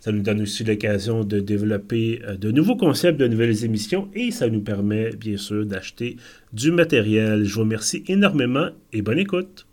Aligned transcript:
Ça 0.00 0.12
nous 0.12 0.22
donne 0.22 0.40
aussi 0.40 0.64
l'occasion 0.64 1.24
de 1.24 1.40
développer 1.40 2.22
euh, 2.24 2.34
de 2.34 2.50
nouveaux 2.50 2.76
concepts, 2.76 3.20
de 3.20 3.28
nouvelles 3.28 3.66
émissions 3.66 4.08
et 4.14 4.30
ça 4.30 4.48
nous 4.48 4.62
permet 4.62 5.10
bien 5.10 5.36
sûr 5.36 5.66
d'acheter 5.66 6.16
du 6.54 6.72
matériel. 6.72 7.44
Je 7.44 7.54
vous 7.54 7.60
remercie 7.60 8.02
énormément 8.08 8.70
et 8.94 9.02
bonne 9.02 9.18
écoute. 9.18 9.66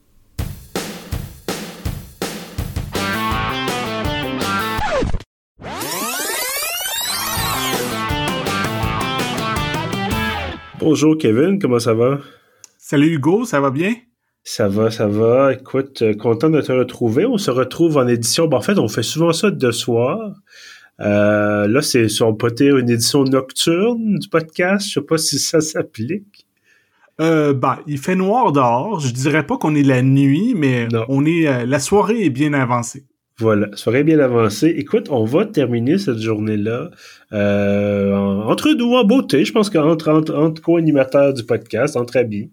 Bonjour 10.79 11.17
Kevin, 11.17 11.57
comment 11.57 11.79
ça 11.79 11.93
va? 11.93 12.19
Salut 12.77 13.13
Hugo, 13.13 13.45
ça 13.45 13.61
va 13.61 13.71
bien? 13.71 13.95
Ça 14.49 14.69
va, 14.69 14.89
ça 14.89 15.07
va. 15.07 15.51
Écoute, 15.51 16.03
euh, 16.03 16.13
content 16.13 16.49
de 16.49 16.61
te 16.61 16.71
retrouver. 16.71 17.25
On 17.25 17.37
se 17.37 17.51
retrouve 17.51 17.97
en 17.97 18.07
édition. 18.07 18.49
en 18.49 18.61
fait, 18.61 18.79
on 18.79 18.87
fait 18.87 19.03
souvent 19.03 19.33
ça 19.33 19.51
de 19.51 19.71
soir. 19.71 20.35
Euh, 21.01 21.67
là, 21.67 21.81
c'est 21.81 22.07
on 22.21 22.33
peut 22.33 22.51
dire 22.51 22.77
une 22.77 22.89
édition 22.89 23.25
nocturne 23.25 24.17
du 24.17 24.29
podcast. 24.29 24.87
Je 24.87 24.93
sais 24.93 25.05
pas 25.05 25.17
si 25.17 25.37
ça 25.37 25.59
s'applique. 25.59 26.47
Euh, 27.19 27.53
bah, 27.53 27.79
il 27.87 27.97
fait 27.97 28.15
noir 28.15 28.53
dehors. 28.53 29.01
Je 29.01 29.11
dirais 29.11 29.45
pas 29.45 29.57
qu'on 29.57 29.75
est 29.75 29.83
la 29.83 30.01
nuit, 30.01 30.53
mais 30.55 30.87
on 31.09 31.25
est 31.25 31.45
euh, 31.45 31.65
la 31.65 31.79
soirée 31.79 32.23
est 32.23 32.29
bien 32.29 32.53
avancée. 32.53 33.03
Voilà, 33.39 33.67
soirée 33.73 34.05
bien 34.05 34.19
avancée. 34.19 34.73
Écoute, 34.77 35.09
on 35.11 35.25
va 35.25 35.45
terminer 35.45 35.97
cette 35.97 36.19
journée-là 36.19 36.89
euh, 37.33 38.15
entre 38.15 38.71
nous 38.71 38.93
en 38.93 39.03
beauté. 39.03 39.43
Je 39.43 39.51
pense 39.51 39.69
qu'entre 39.69 40.09
entre, 40.09 40.33
entre 40.33 40.61
co-animateurs 40.61 41.33
du 41.33 41.43
podcast, 41.43 41.97
entre 41.97 42.15
amis. 42.15 42.49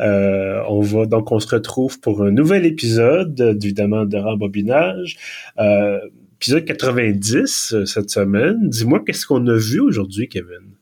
Euh, 0.00 0.60
on 0.68 0.80
va 0.80 1.06
donc 1.06 1.30
on 1.30 1.38
se 1.38 1.54
retrouve 1.54 2.00
pour 2.00 2.22
un 2.22 2.30
nouvel 2.30 2.66
épisode, 2.66 3.58
évidemment, 3.62 4.04
de 4.04 4.16
rembobinage. 4.16 5.16
Euh, 5.58 6.00
épisode 6.36 6.64
90 6.64 7.72
euh, 7.72 7.84
cette 7.86 8.10
semaine. 8.10 8.68
Dis-moi, 8.68 9.02
qu'est-ce 9.04 9.26
qu'on 9.26 9.46
a 9.46 9.56
vu 9.56 9.80
aujourd'hui, 9.80 10.28
Kevin? 10.28 10.74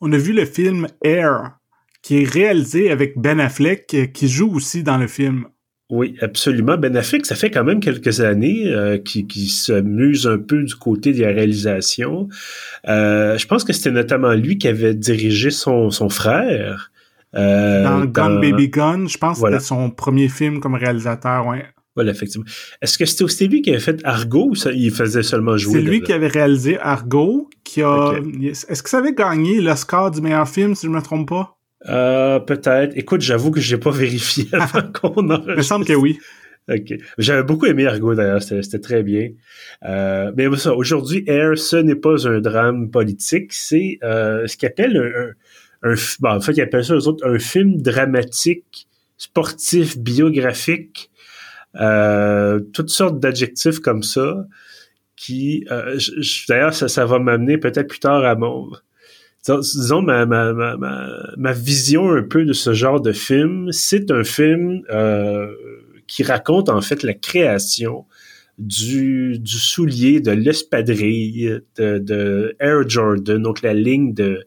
On 0.00 0.12
a 0.12 0.18
vu 0.18 0.32
le 0.32 0.44
film 0.44 0.86
Air, 1.02 1.58
qui 2.02 2.22
est 2.22 2.28
réalisé 2.28 2.90
avec 2.90 3.18
Ben 3.18 3.40
Affleck, 3.40 4.12
qui 4.12 4.28
joue 4.28 4.54
aussi 4.54 4.82
dans 4.82 4.98
le 4.98 5.06
film. 5.06 5.46
Oui, 5.92 6.16
absolument. 6.22 6.78
Ben 6.78 6.96
Affleck, 6.96 7.26
ça 7.26 7.34
fait 7.34 7.50
quand 7.50 7.64
même 7.64 7.80
quelques 7.80 8.20
années 8.20 8.72
euh, 8.72 8.96
qui, 8.96 9.26
qui 9.26 9.48
s'amuse 9.48 10.26
un 10.26 10.38
peu 10.38 10.62
du 10.62 10.74
côté 10.74 11.12
de 11.12 11.20
la 11.20 11.28
réalisation. 11.28 12.28
Euh, 12.88 13.36
je 13.36 13.46
pense 13.46 13.62
que 13.62 13.72
c'était 13.72 13.90
notamment 13.90 14.32
lui 14.32 14.56
qui 14.56 14.68
avait 14.68 14.94
dirigé 14.94 15.50
son, 15.50 15.90
son 15.90 16.08
frère. 16.08 16.91
Euh, 17.34 17.82
dans, 17.82 18.04
Gun 18.04 18.40
Baby 18.40 18.68
Gun, 18.68 19.06
je 19.06 19.18
pense 19.18 19.40
que 19.40 19.46
c'était 19.46 19.60
son 19.60 19.90
premier 19.90 20.28
film 20.28 20.60
comme 20.60 20.74
réalisateur, 20.74 21.46
ouais. 21.46 21.64
Voilà, 21.94 22.12
effectivement. 22.12 22.46
Est-ce 22.80 22.96
que 22.96 23.04
c'était 23.04 23.24
aussi 23.24 23.48
lui 23.48 23.60
qui 23.60 23.70
avait 23.70 23.78
fait 23.78 24.00
Argo 24.04 24.48
ou 24.50 24.54
ça, 24.54 24.72
il 24.72 24.90
faisait 24.90 25.22
seulement 25.22 25.58
jouer? 25.58 25.74
C'est 25.74 25.82
lui 25.82 26.00
qui 26.00 26.12
avait 26.12 26.28
réalisé 26.28 26.78
Argo, 26.78 27.50
qui 27.64 27.82
a... 27.82 28.12
Est-ce 28.42 28.82
que 28.82 28.88
ça 28.88 28.98
avait 28.98 29.12
gagné 29.12 29.60
l'Oscar 29.60 30.10
du 30.10 30.22
meilleur 30.22 30.48
film, 30.48 30.74
si 30.74 30.86
je 30.86 30.90
ne 30.90 30.96
me 30.96 31.02
trompe 31.02 31.28
pas? 31.28 31.58
Euh, 31.88 32.38
peut-être. 32.38 32.96
Écoute, 32.96 33.20
j'avoue 33.20 33.50
que 33.50 33.60
j'ai 33.60 33.78
pas 33.78 33.90
vérifié 33.92 34.46
avant 34.52 34.82
qu'on 34.92 35.30
en 35.30 35.42
Il 35.48 35.56
me 35.56 35.62
semble 35.62 35.84
que 35.84 35.92
oui. 35.92 36.18
OK. 36.70 36.94
J'avais 37.18 37.42
beaucoup 37.42 37.66
aimé 37.66 37.86
Argo 37.86 38.14
d'ailleurs, 38.14 38.42
c'était 38.42 38.78
très 38.78 39.02
bien. 39.02 39.30
Euh, 39.84 40.30
mais 40.36 40.46
ça, 40.56 40.74
aujourd'hui, 40.74 41.24
Air, 41.26 41.58
ce 41.58 41.76
n'est 41.76 41.96
pas 41.96 42.28
un 42.28 42.40
drame 42.40 42.90
politique, 42.90 43.52
c'est 43.52 43.98
euh, 44.04 44.46
ce 44.46 44.56
qu'appelle 44.56 44.96
un, 44.96 45.22
un, 45.22 45.32
bon, 46.20 46.30
en 46.30 46.40
fait, 46.40 46.52
ils 46.52 46.62
appellent 46.62 46.84
ça 46.84 46.94
eux 46.94 47.08
autres 47.08 47.26
un 47.26 47.38
film 47.38 47.80
dramatique, 47.80 48.88
sportif, 49.16 49.98
biographique, 49.98 51.10
euh, 51.80 52.60
toutes 52.72 52.90
sortes 52.90 53.18
d'adjectifs 53.18 53.80
comme 53.80 54.02
ça, 54.02 54.46
qui, 55.16 55.64
euh, 55.70 55.98
d'ailleurs, 56.48 56.74
ça, 56.74 56.88
ça 56.88 57.06
va 57.06 57.18
m'amener 57.18 57.58
peut-être 57.58 57.88
plus 57.88 58.00
tard 58.00 58.24
à 58.24 58.34
mon 58.34 58.70
disons, 59.44 60.02
ma, 60.02 60.24
ma, 60.24 60.52
ma, 60.52 60.76
ma, 61.36 61.52
vision 61.52 62.12
un 62.12 62.22
peu 62.22 62.44
de 62.44 62.52
ce 62.52 62.74
genre 62.74 63.00
de 63.00 63.12
film, 63.12 63.72
c'est 63.72 64.10
un 64.10 64.22
film 64.22 64.82
euh, 64.90 65.48
qui 66.06 66.22
raconte 66.22 66.68
en 66.68 66.80
fait 66.80 67.02
la 67.02 67.14
création 67.14 68.06
du, 68.58 69.38
du 69.40 69.58
soulier, 69.58 70.20
de 70.20 70.30
l'espadrille 70.30 71.60
de, 71.76 71.98
de 71.98 72.54
Air 72.60 72.88
Jordan, 72.88 73.42
donc 73.42 73.62
la 73.62 73.74
ligne 73.74 74.14
de, 74.14 74.46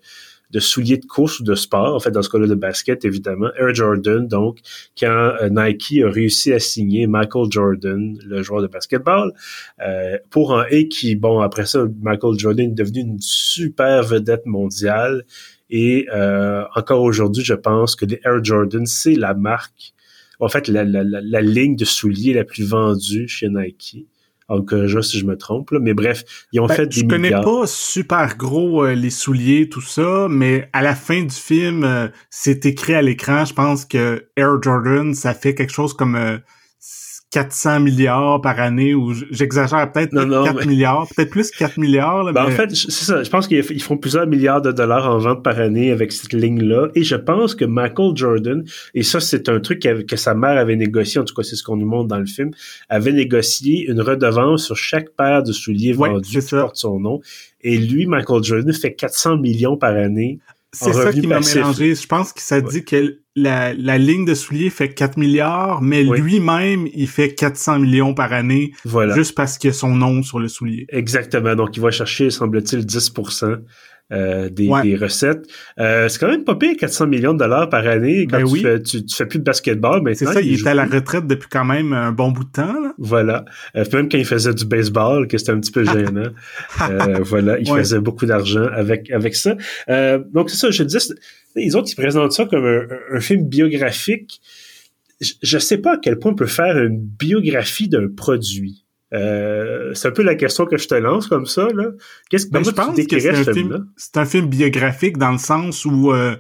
de 0.56 0.62
souliers 0.62 0.98
de 0.98 1.06
course 1.06 1.42
ou 1.42 1.44
de 1.44 1.54
sport, 1.54 1.96
en 1.96 2.00
fait, 2.00 2.12
dans 2.12 2.22
ce 2.22 2.30
cas-là 2.30 2.48
de 2.48 2.56
basket, 2.56 3.04
évidemment. 3.04 3.50
Air 3.60 3.76
Jordan, 3.76 4.26
donc, 4.26 4.60
quand 4.98 5.34
euh, 5.42 5.50
Nike 5.50 6.02
a 6.02 6.10
réussi 6.10 6.54
à 6.54 6.60
signer 6.60 7.08
Michael 7.08 7.52
Jordan, 7.52 8.18
le 8.26 8.42
joueur 8.42 8.62
de 8.62 8.68
basketball, 8.68 9.34
euh, 9.86 10.18
pour 10.30 10.58
un 10.58 10.66
et 10.70 10.88
qui, 10.88 11.18
bon, 11.18 11.42
après 11.42 11.66
ça, 11.66 11.86
Michael 12.02 12.40
Jordan 12.40 12.72
est 12.72 12.74
devenu 12.74 13.02
une 13.02 13.20
super 13.20 14.02
vedette 14.04 14.46
mondiale. 14.46 15.26
Et 15.70 16.08
euh, 16.16 16.64
encore 16.74 17.02
aujourd'hui, 17.02 17.44
je 17.44 17.54
pense 17.54 17.98
que 17.98 18.06
les 18.06 18.22
Air 18.24 18.42
Jordan, 18.42 18.86
c'est 18.86 19.16
la 19.16 19.34
marque, 19.34 19.94
en 20.40 20.48
fait, 20.48 20.70
la, 20.70 20.86
la, 20.86 21.04
la, 21.04 21.20
la 21.22 21.42
ligne 21.42 21.76
de 21.76 21.86
souliers 21.86 22.34
la 22.34 22.46
plus 22.46 22.64
vendue 22.64 23.28
chez 23.28 23.50
Nike 23.50 24.08
je 24.50 25.02
si 25.02 25.20
je 25.20 25.26
me 25.26 25.38
trompe, 25.38 25.72
là. 25.72 25.80
mais 25.80 25.94
bref, 25.94 26.24
ils 26.52 26.60
ont 26.60 26.68
ben, 26.68 26.76
fait 26.76 26.88
des 26.88 27.02
Je 27.02 27.06
connais 27.06 27.32
pas 27.32 27.66
super 27.66 28.38
gros 28.38 28.84
euh, 28.84 28.94
les 28.94 29.10
souliers, 29.10 29.70
tout 29.70 29.82
ça, 29.82 30.28
mais 30.30 30.70
à 30.74 30.82
la 30.82 30.96
fin 30.96 31.24
du 31.24 31.36
film, 31.36 31.84
euh, 31.84 32.08
c'est 32.30 32.66
écrit 32.66 32.94
à 32.94 33.02
l'écran, 33.02 33.46
je 33.46 33.54
pense 33.54 33.86
que 33.86 34.28
Air 34.36 34.62
Jordan, 34.62 35.14
ça 35.14 35.34
fait 35.34 35.56
quelque 35.56 35.74
chose 35.74 35.94
comme 35.94 36.16
euh, 36.16 36.38
400 37.36 37.82
milliards 37.82 38.40
par 38.40 38.62
année 38.62 38.94
ou 38.94 39.14
j'exagère 39.30 39.92
peut-être 39.92 40.14
4 40.14 40.66
milliards, 40.66 41.06
peut-être 41.14 41.30
plus 41.30 41.52
4 41.52 41.78
milliards. 41.78 42.32
Ben, 42.32 42.46
en 42.46 42.50
fait, 42.50 42.74
c'est 42.74 42.92
ça. 42.92 43.24
Je 43.24 43.30
pense 43.30 43.50
qu'ils 43.50 43.82
font 43.82 43.98
plusieurs 43.98 44.26
milliards 44.26 44.62
de 44.62 44.72
dollars 44.72 45.14
en 45.14 45.18
vente 45.18 45.44
par 45.44 45.60
année 45.60 45.92
avec 45.92 46.14
cette 46.14 46.32
ligne-là. 46.32 46.88
Et 46.96 47.04
je 47.04 47.18
pense 47.18 47.54
que 47.54 47.66
Michael 47.66 48.16
Jordan, 48.16 48.64
et 48.94 49.04
ça, 49.04 49.20
c'est 49.20 49.50
un 49.50 49.60
truc 49.60 49.86
que 50.08 50.16
sa 50.16 50.34
mère 50.34 50.58
avait 50.58 50.78
négocié, 50.78 51.20
en 51.20 51.26
tout 51.26 51.36
cas, 51.36 51.44
c'est 51.44 51.58
ce 51.58 51.64
qu'on 51.64 51.76
nous 51.76 51.86
montre 51.86 52.08
dans 52.08 52.20
le 52.20 52.26
film, 52.26 52.52
avait 52.88 53.12
négocié 53.12 53.86
une 53.86 54.00
redevance 54.00 54.64
sur 54.68 54.78
chaque 54.78 55.10
paire 55.10 55.44
de 55.44 55.52
souliers 55.52 55.92
vendus 55.92 56.40
qui 56.40 56.56
porte 56.56 56.78
son 56.78 57.02
nom. 57.02 57.20
Et 57.60 57.78
lui, 57.78 58.06
Michael 58.06 58.44
Jordan, 58.44 58.74
fait 58.74 58.94
400 58.94 59.40
millions 59.40 59.76
par 59.76 59.94
année. 59.94 60.40
C'est 60.76 60.94
ça 60.94 61.12
qui 61.14 61.28
m'a 61.28 61.40
mélangé. 61.40 61.96
Je 61.96 62.08
pense 62.08 62.34
que 62.34 62.42
ça 62.42 62.62
dit 62.62 62.84
que 62.84 63.20
la, 63.36 63.74
la 63.74 63.98
ligne 63.98 64.26
de 64.26 64.34
souliers 64.34 64.70
fait 64.70 64.90
4 64.90 65.18
milliards, 65.18 65.82
mais 65.82 66.04
lui-même, 66.04 66.88
il 66.94 67.08
fait 67.08 67.34
400 67.34 67.80
millions 67.80 68.14
par 68.14 68.32
année, 68.34 68.72
voilà. 68.86 69.14
juste 69.14 69.36
parce 69.36 69.58
qu'il 69.58 69.70
a 69.70 69.74
son 69.74 69.94
nom 69.96 70.24
sur 70.24 70.40
le 70.40 70.48
soulier. 70.48 70.86
Exactement. 70.90 71.56
Donc, 71.56 71.76
il 71.76 71.82
va 71.82 71.92
chercher, 71.92 72.30
semble-t-il, 72.30 72.86
10 72.86 73.14
euh, 74.14 74.50
des, 74.50 74.70
des, 74.84 74.96
recettes. 74.96 75.48
Euh, 75.80 76.08
c'est 76.10 76.20
quand 76.20 76.28
même 76.28 76.44
pas 76.44 76.56
pire 76.56 76.76
400 76.78 77.08
millions 77.08 77.34
de 77.34 77.40
dollars 77.40 77.70
par 77.70 77.88
année 77.88 78.28
quand 78.30 78.38
ben 78.38 78.48
tu, 78.48 78.60
fais, 78.60 78.82
tu, 78.82 79.02
fais 79.12 79.26
plus 79.26 79.40
de 79.40 79.44
basketball. 79.44 80.02
C'est 80.14 80.26
ça, 80.26 80.42
il, 80.42 80.52
il 80.52 80.60
était 80.60 80.70
à 80.70 80.74
la 80.76 80.86
retraite 80.86 81.26
depuis 81.26 81.50
quand 81.50 81.66
même 81.66 81.92
un 81.92 82.12
bon 82.12 82.32
bout 82.32 82.44
de 82.44 82.52
temps. 82.52 82.80
Là. 82.82 82.94
Voilà. 83.00 83.46
Euh, 83.76 83.84
même 83.94 84.08
quand 84.10 84.18
il 84.18 84.26
faisait 84.26 84.54
du 84.54 84.66
baseball, 84.66 85.28
que 85.28 85.38
c'était 85.38 85.52
un 85.52 85.60
petit 85.60 85.72
peu 85.72 85.84
gênant. 85.92 86.30
Euh, 86.82 87.20
voilà, 87.22 87.60
il 87.60 87.68
faisait 87.68 88.00
beaucoup 88.00 88.26
d'argent 88.26 88.66
avec 88.72 89.10
avec 89.12 89.36
ça. 89.36 89.56
Euh, 89.90 90.20
donc 90.34 90.50
c'est 90.50 90.58
ça, 90.58 90.72
je 90.72 90.84
dis, 90.84 90.98
les 91.56 91.76
autres 91.76 91.90
ils 91.92 91.96
présentent 91.96 92.34
ça 92.34 92.46
comme 92.46 92.66
un, 92.66 92.86
un 93.12 93.20
film 93.20 93.48
biographique. 93.48 94.40
Je, 95.22 95.34
je 95.42 95.58
sais 95.58 95.78
pas 95.78 95.94
à 95.94 95.98
quel 95.98 96.20
point 96.20 96.32
on 96.32 96.36
peut 96.36 96.46
faire 96.46 96.78
une 96.78 97.00
biographie 97.00 97.88
d'un 97.88 98.08
produit. 98.08 98.85
Euh, 99.16 99.94
c'est 99.94 100.10
un 100.10 100.12
peu 100.12 100.24
la 100.24 100.36
question 100.36 100.66
que 100.66 100.78
je 100.78 100.88
te 100.88 100.96
lance 100.96 101.28
comme 101.28 101.46
ça. 101.46 101.68
Là. 101.74 101.86
Qu'est-ce 102.30 102.48
que 102.48 102.52
ben, 102.52 102.64
je 102.64 102.72
pense 102.72 102.96
que 102.96 103.20
c'est 103.20 103.30
un, 103.30 103.54
film, 103.54 103.88
c'est 103.96 104.18
un 104.18 104.26
film 104.26 104.48
biographique 104.48 105.18
dans 105.18 105.32
le 105.32 105.38
sens 105.38 105.86
où 105.86 106.12
euh, 106.12 106.36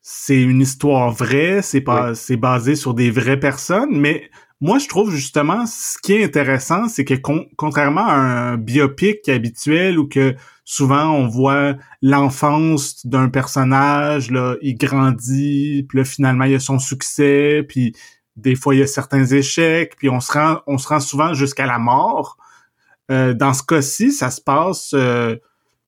c'est 0.00 0.40
une 0.40 0.60
histoire 0.60 1.10
vraie, 1.10 1.60
c'est 1.62 1.80
pas, 1.80 2.14
c'est 2.14 2.36
basé 2.36 2.74
sur 2.74 2.94
des 2.94 3.10
vraies 3.10 3.38
personnes, 3.38 3.98
mais 3.98 4.30
moi 4.60 4.78
je 4.78 4.88
trouve 4.88 5.10
justement 5.10 5.66
ce 5.66 5.98
qui 6.02 6.14
est 6.14 6.24
intéressant, 6.24 6.88
c'est 6.88 7.04
que 7.04 7.14
contrairement 7.56 8.06
à 8.06 8.14
un 8.14 8.56
biopic 8.56 9.28
habituel 9.28 9.98
où 9.98 10.08
que 10.08 10.34
souvent 10.64 11.10
on 11.10 11.26
voit 11.26 11.74
l'enfance 12.02 13.04
d'un 13.04 13.28
personnage, 13.28 14.30
là, 14.30 14.54
il 14.62 14.78
grandit, 14.78 15.84
puis 15.88 15.98
là 15.98 16.04
finalement 16.04 16.44
il 16.44 16.54
a 16.54 16.60
son 16.60 16.78
succès, 16.78 17.64
puis 17.68 17.92
des 18.36 18.54
fois 18.54 18.74
il 18.74 18.78
y 18.78 18.82
a 18.82 18.86
certains 18.86 19.24
échecs, 19.24 19.94
puis 19.96 20.08
on 20.08 20.20
se 20.20 20.32
rend, 20.32 20.60
on 20.66 20.78
se 20.78 20.88
rend 20.88 21.00
souvent 21.00 21.34
jusqu'à 21.34 21.66
la 21.66 21.78
mort. 21.78 22.36
Euh, 23.10 23.34
dans 23.34 23.54
ce 23.54 23.62
cas-ci, 23.62 24.12
ça 24.12 24.30
se 24.30 24.40
passe 24.40 24.92
euh, 24.94 25.36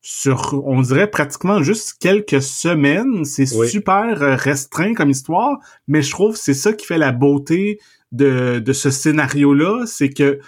sur, 0.00 0.62
on 0.66 0.80
dirait 0.80 1.10
pratiquement 1.10 1.62
juste 1.62 1.96
quelques 2.00 2.42
semaines. 2.42 3.24
C'est 3.24 3.46
super 3.46 4.22
euh, 4.22 4.36
restreint 4.36 4.94
comme 4.94 5.10
histoire, 5.10 5.58
mais 5.86 6.02
je 6.02 6.10
trouve 6.10 6.34
que 6.34 6.40
c'est 6.40 6.54
ça 6.54 6.72
qui 6.72 6.86
fait 6.86 6.98
la 6.98 7.12
beauté 7.12 7.80
de, 8.12 8.60
de 8.60 8.72
ce 8.72 8.90
scénario-là, 8.90 9.84
c'est 9.86 10.10
que 10.10 10.40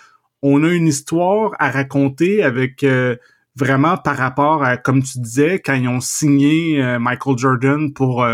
on 0.43 0.65
a 0.65 0.69
une 0.69 0.87
histoire 0.87 1.53
à 1.59 1.71
raconter 1.71 2.43
avec 2.43 2.83
euh, 2.83 3.17
vraiment 3.57 3.99
par 3.99 4.17
rapport 4.17 4.65
à, 4.65 4.79
comme 4.79 5.03
tu 5.03 5.19
disais, 5.19 5.61
quand 5.61 5.75
ils 5.75 5.89
ont 5.89 6.01
signé 6.01 6.83
Michael 6.99 7.37
Jordan 7.37 7.93
pour 7.93 8.27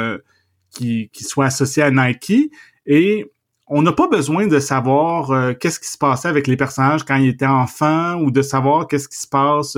qu'il 0.70 1.08
soit 1.14 1.46
associé 1.46 1.82
à 1.82 1.90
Nike. 1.90 2.52
Et 2.86 3.26
on 3.68 3.82
n'a 3.82 3.92
pas 3.92 4.08
besoin 4.08 4.46
de 4.46 4.58
savoir 4.60 5.32
euh, 5.32 5.52
qu'est-ce 5.52 5.80
qui 5.80 5.88
se 5.88 5.98
passait 5.98 6.28
avec 6.28 6.46
les 6.46 6.56
personnages 6.56 7.04
quand 7.04 7.16
ils 7.16 7.28
étaient 7.28 7.46
enfants 7.46 8.14
ou 8.20 8.30
de 8.30 8.42
savoir 8.42 8.86
qu'est-ce 8.86 9.08
qui 9.08 9.18
se 9.18 9.26
passe 9.26 9.76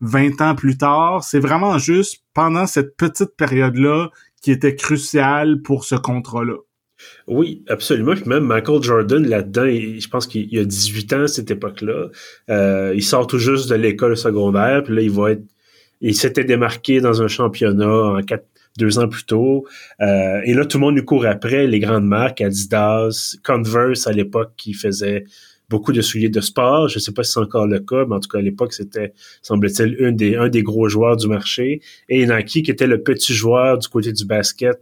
20 0.00 0.40
euh, 0.40 0.44
ans 0.44 0.54
plus 0.54 0.78
tard. 0.78 1.24
C'est 1.24 1.40
vraiment 1.40 1.78
juste 1.78 2.22
pendant 2.32 2.66
cette 2.66 2.96
petite 2.96 3.36
période-là 3.36 4.10
qui 4.40 4.52
était 4.52 4.76
cruciale 4.76 5.62
pour 5.62 5.84
ce 5.84 5.96
contrat-là. 5.96 6.56
Oui, 7.26 7.64
absolument. 7.68 8.14
même 8.26 8.44
Michael 8.44 8.82
Jordan, 8.82 9.26
là-dedans, 9.26 9.66
je 9.66 10.08
pense 10.08 10.26
qu'il 10.26 10.52
y 10.52 10.58
a 10.58 10.64
18 10.64 11.12
ans 11.12 11.22
à 11.22 11.28
cette 11.28 11.50
époque-là. 11.50 12.08
Euh, 12.50 12.92
il 12.94 13.02
sort 13.02 13.26
tout 13.26 13.38
juste 13.38 13.68
de 13.68 13.74
l'école 13.74 14.16
secondaire, 14.16 14.82
puis 14.84 14.94
là, 14.94 15.02
il 15.02 15.10
va 15.10 15.32
être... 15.32 15.42
Il 16.00 16.14
s'était 16.14 16.44
démarqué 16.44 17.00
dans 17.00 17.22
un 17.22 17.28
championnat 17.28 17.88
en 17.88 18.22
quatre 18.22 18.46
deux 18.78 18.98
ans 18.98 19.08
plus 19.08 19.24
tôt. 19.24 19.66
Euh, 20.00 20.40
et 20.44 20.54
là, 20.54 20.64
tout 20.64 20.78
le 20.78 20.82
monde 20.82 20.96
nous 20.96 21.04
court 21.04 21.26
après, 21.26 21.66
les 21.66 21.78
grandes 21.78 22.06
marques, 22.06 22.40
Adidas, 22.40 23.36
Converse 23.44 24.06
à 24.06 24.12
l'époque 24.12 24.52
qui 24.56 24.74
faisait 24.74 25.24
beaucoup 25.68 25.92
de 25.92 26.00
souliers 26.00 26.28
de 26.28 26.40
sport. 26.40 26.88
Je 26.88 26.96
ne 26.96 27.00
sais 27.00 27.12
pas 27.12 27.22
si 27.22 27.32
c'est 27.32 27.40
encore 27.40 27.66
le 27.66 27.80
cas, 27.80 28.04
mais 28.06 28.16
en 28.16 28.20
tout 28.20 28.28
cas, 28.28 28.38
à 28.38 28.42
l'époque, 28.42 28.72
c'était, 28.72 29.12
semble-t-il, 29.42 29.96
un 30.04 30.12
des, 30.12 30.36
un 30.36 30.48
des 30.48 30.62
gros 30.62 30.88
joueurs 30.88 31.16
du 31.16 31.28
marché. 31.28 31.80
Et 32.08 32.26
Nike, 32.26 32.64
qui 32.64 32.70
était 32.70 32.86
le 32.86 33.02
petit 33.02 33.32
joueur 33.32 33.78
du 33.78 33.88
côté 33.88 34.12
du 34.12 34.24
basket, 34.24 34.78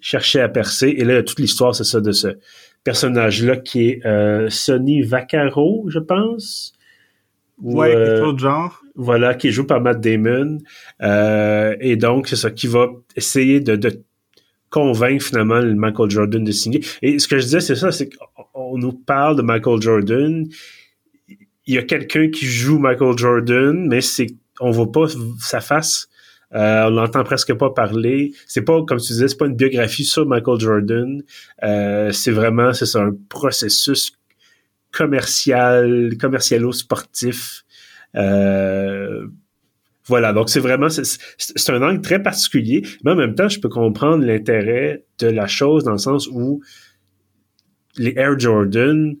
cherchait 0.00 0.40
à 0.40 0.48
percer. 0.48 0.94
Et 0.96 1.04
là, 1.04 1.22
toute 1.22 1.40
l'histoire, 1.40 1.74
c'est 1.74 1.84
ça, 1.84 2.00
de 2.00 2.12
ce 2.12 2.38
personnage-là 2.84 3.56
qui 3.56 3.88
est 3.88 4.06
euh, 4.06 4.48
Sonny 4.48 5.02
Vaccaro, 5.02 5.86
je 5.88 5.98
pense. 5.98 6.72
Ouais, 7.60 7.88
quelque 7.88 8.00
euh, 8.00 8.24
chose 8.24 8.34
de 8.34 8.38
genre 8.40 8.82
voilà, 8.94 9.34
qui 9.34 9.52
joue 9.52 9.64
par 9.64 9.80
Matt 9.80 10.00
Damon. 10.00 10.58
Euh, 11.02 11.76
et 11.80 11.96
donc, 11.96 12.28
c'est 12.28 12.36
ça, 12.36 12.50
qui 12.50 12.66
va 12.66 12.88
essayer 13.14 13.60
de, 13.60 13.76
de 13.76 14.02
convaincre 14.70 15.24
finalement 15.24 15.62
Michael 15.62 16.10
Jordan 16.10 16.42
de 16.42 16.52
signer. 16.52 16.80
Et 17.00 17.18
ce 17.18 17.28
que 17.28 17.38
je 17.38 17.44
disais, 17.44 17.60
c'est 17.60 17.76
ça, 17.76 17.92
c'est 17.92 18.10
qu'on 18.10 18.76
nous 18.76 18.92
parle 18.92 19.36
de 19.36 19.42
Michael 19.42 19.80
Jordan. 19.80 20.46
Il 21.66 21.74
y 21.74 21.78
a 21.78 21.82
quelqu'un 21.82 22.28
qui 22.28 22.46
joue 22.46 22.78
Michael 22.78 23.16
Jordan, 23.16 23.86
mais 23.88 24.00
c'est 24.00 24.26
on 24.60 24.72
voit 24.72 24.90
pas 24.90 25.06
sa 25.38 25.60
face. 25.60 26.08
Euh, 26.54 26.86
on 26.86 26.90
l'entend 26.90 27.24
presque 27.24 27.54
pas 27.54 27.70
parler. 27.70 28.32
C'est 28.46 28.62
pas, 28.62 28.82
comme 28.84 28.98
tu 28.98 29.12
disais, 29.12 29.28
c'est 29.28 29.36
pas 29.36 29.46
une 29.46 29.54
biographie 29.54 30.04
sur 30.04 30.26
Michael 30.26 30.58
Jordan. 30.58 31.22
Euh, 31.62 32.10
c'est 32.10 32.30
vraiment, 32.30 32.72
c'est 32.72 32.86
ça, 32.86 33.02
un 33.02 33.14
processus 33.28 34.12
commercial, 34.92 36.16
commercialo-sportif. 36.20 37.64
Euh, 38.16 39.26
voilà, 40.06 40.32
donc 40.32 40.48
c'est 40.48 40.60
vraiment, 40.60 40.88
c'est 40.88 41.70
un 41.70 41.82
angle 41.82 42.00
très 42.00 42.22
particulier, 42.22 42.82
mais 43.04 43.10
en 43.10 43.16
même 43.16 43.34
temps, 43.34 43.48
je 43.48 43.60
peux 43.60 43.68
comprendre 43.68 44.24
l'intérêt 44.24 45.04
de 45.18 45.26
la 45.26 45.46
chose 45.46 45.84
dans 45.84 45.92
le 45.92 45.98
sens 45.98 46.28
où 46.28 46.62
les 47.98 48.14
Air 48.16 48.38
Jordan, 48.38 49.16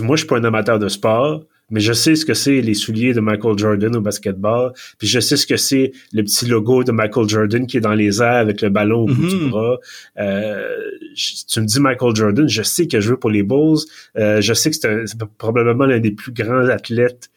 moi 0.00 0.16
je 0.16 0.20
suis 0.20 0.26
pas 0.26 0.36
un 0.36 0.44
amateur 0.44 0.78
de 0.78 0.88
sport, 0.88 1.44
mais 1.70 1.80
je 1.80 1.92
sais 1.92 2.14
ce 2.14 2.24
que 2.24 2.34
c'est 2.34 2.60
les 2.60 2.74
souliers 2.74 3.14
de 3.14 3.20
Michael 3.20 3.58
Jordan 3.58 3.96
au 3.96 4.00
basketball, 4.00 4.72
puis 4.98 5.08
je 5.08 5.20
sais 5.20 5.36
ce 5.36 5.46
que 5.46 5.56
c'est 5.56 5.92
le 6.12 6.22
petit 6.22 6.46
logo 6.46 6.84
de 6.84 6.92
Michael 6.92 7.28
Jordan 7.28 7.66
qui 7.66 7.78
est 7.78 7.80
dans 7.80 7.94
les 7.94 8.22
airs 8.22 8.36
avec 8.36 8.60
le 8.60 8.68
ballon 8.68 9.02
au 9.02 9.06
bout 9.06 9.26
du 9.26 9.36
mm-hmm. 9.36 9.50
bras. 9.50 9.78
Euh, 10.18 10.68
tu 11.48 11.60
me 11.60 11.66
dis 11.66 11.80
Michael 11.80 12.14
Jordan, 12.14 12.48
je 12.48 12.62
sais 12.62 12.86
que 12.86 13.00
je 13.00 13.10
veux 13.10 13.16
pour 13.16 13.30
les 13.30 13.42
Bulls, 13.42 13.78
euh, 14.16 14.40
je 14.40 14.54
sais 14.54 14.70
que 14.70 14.76
c'est 14.76 15.24
probablement 15.38 15.86
l'un 15.86 16.00
des 16.00 16.12
plus 16.12 16.32
grands 16.32 16.68
athlètes 16.68 17.30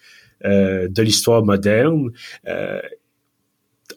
euh, 0.46 0.88
de 0.88 1.02
l'histoire 1.02 1.44
moderne. 1.44 2.12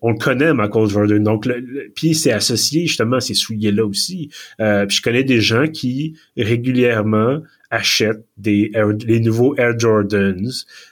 On 0.03 0.13
le 0.13 0.19
connaît, 0.19 0.55
Michael 0.55 0.89
Jordan. 0.89 1.23
Donc, 1.23 1.47
le, 1.47 1.91
puis 1.95 2.15
c'est 2.15 2.33
associé 2.33 2.87
justement 2.87 3.17
à 3.17 3.21
ces 3.21 3.35
souliers-là 3.35 3.85
aussi. 3.85 4.31
Euh, 4.61 4.87
puis 4.87 4.97
je 4.97 5.03
connais 5.03 5.25
des 5.25 5.41
gens 5.41 5.67
qui 5.67 6.17
régulièrement 6.37 7.41
achètent 7.71 8.25
des 8.37 8.73
les 9.07 9.21
nouveaux 9.21 9.55
Air 9.57 9.79
Jordans, 9.79 10.51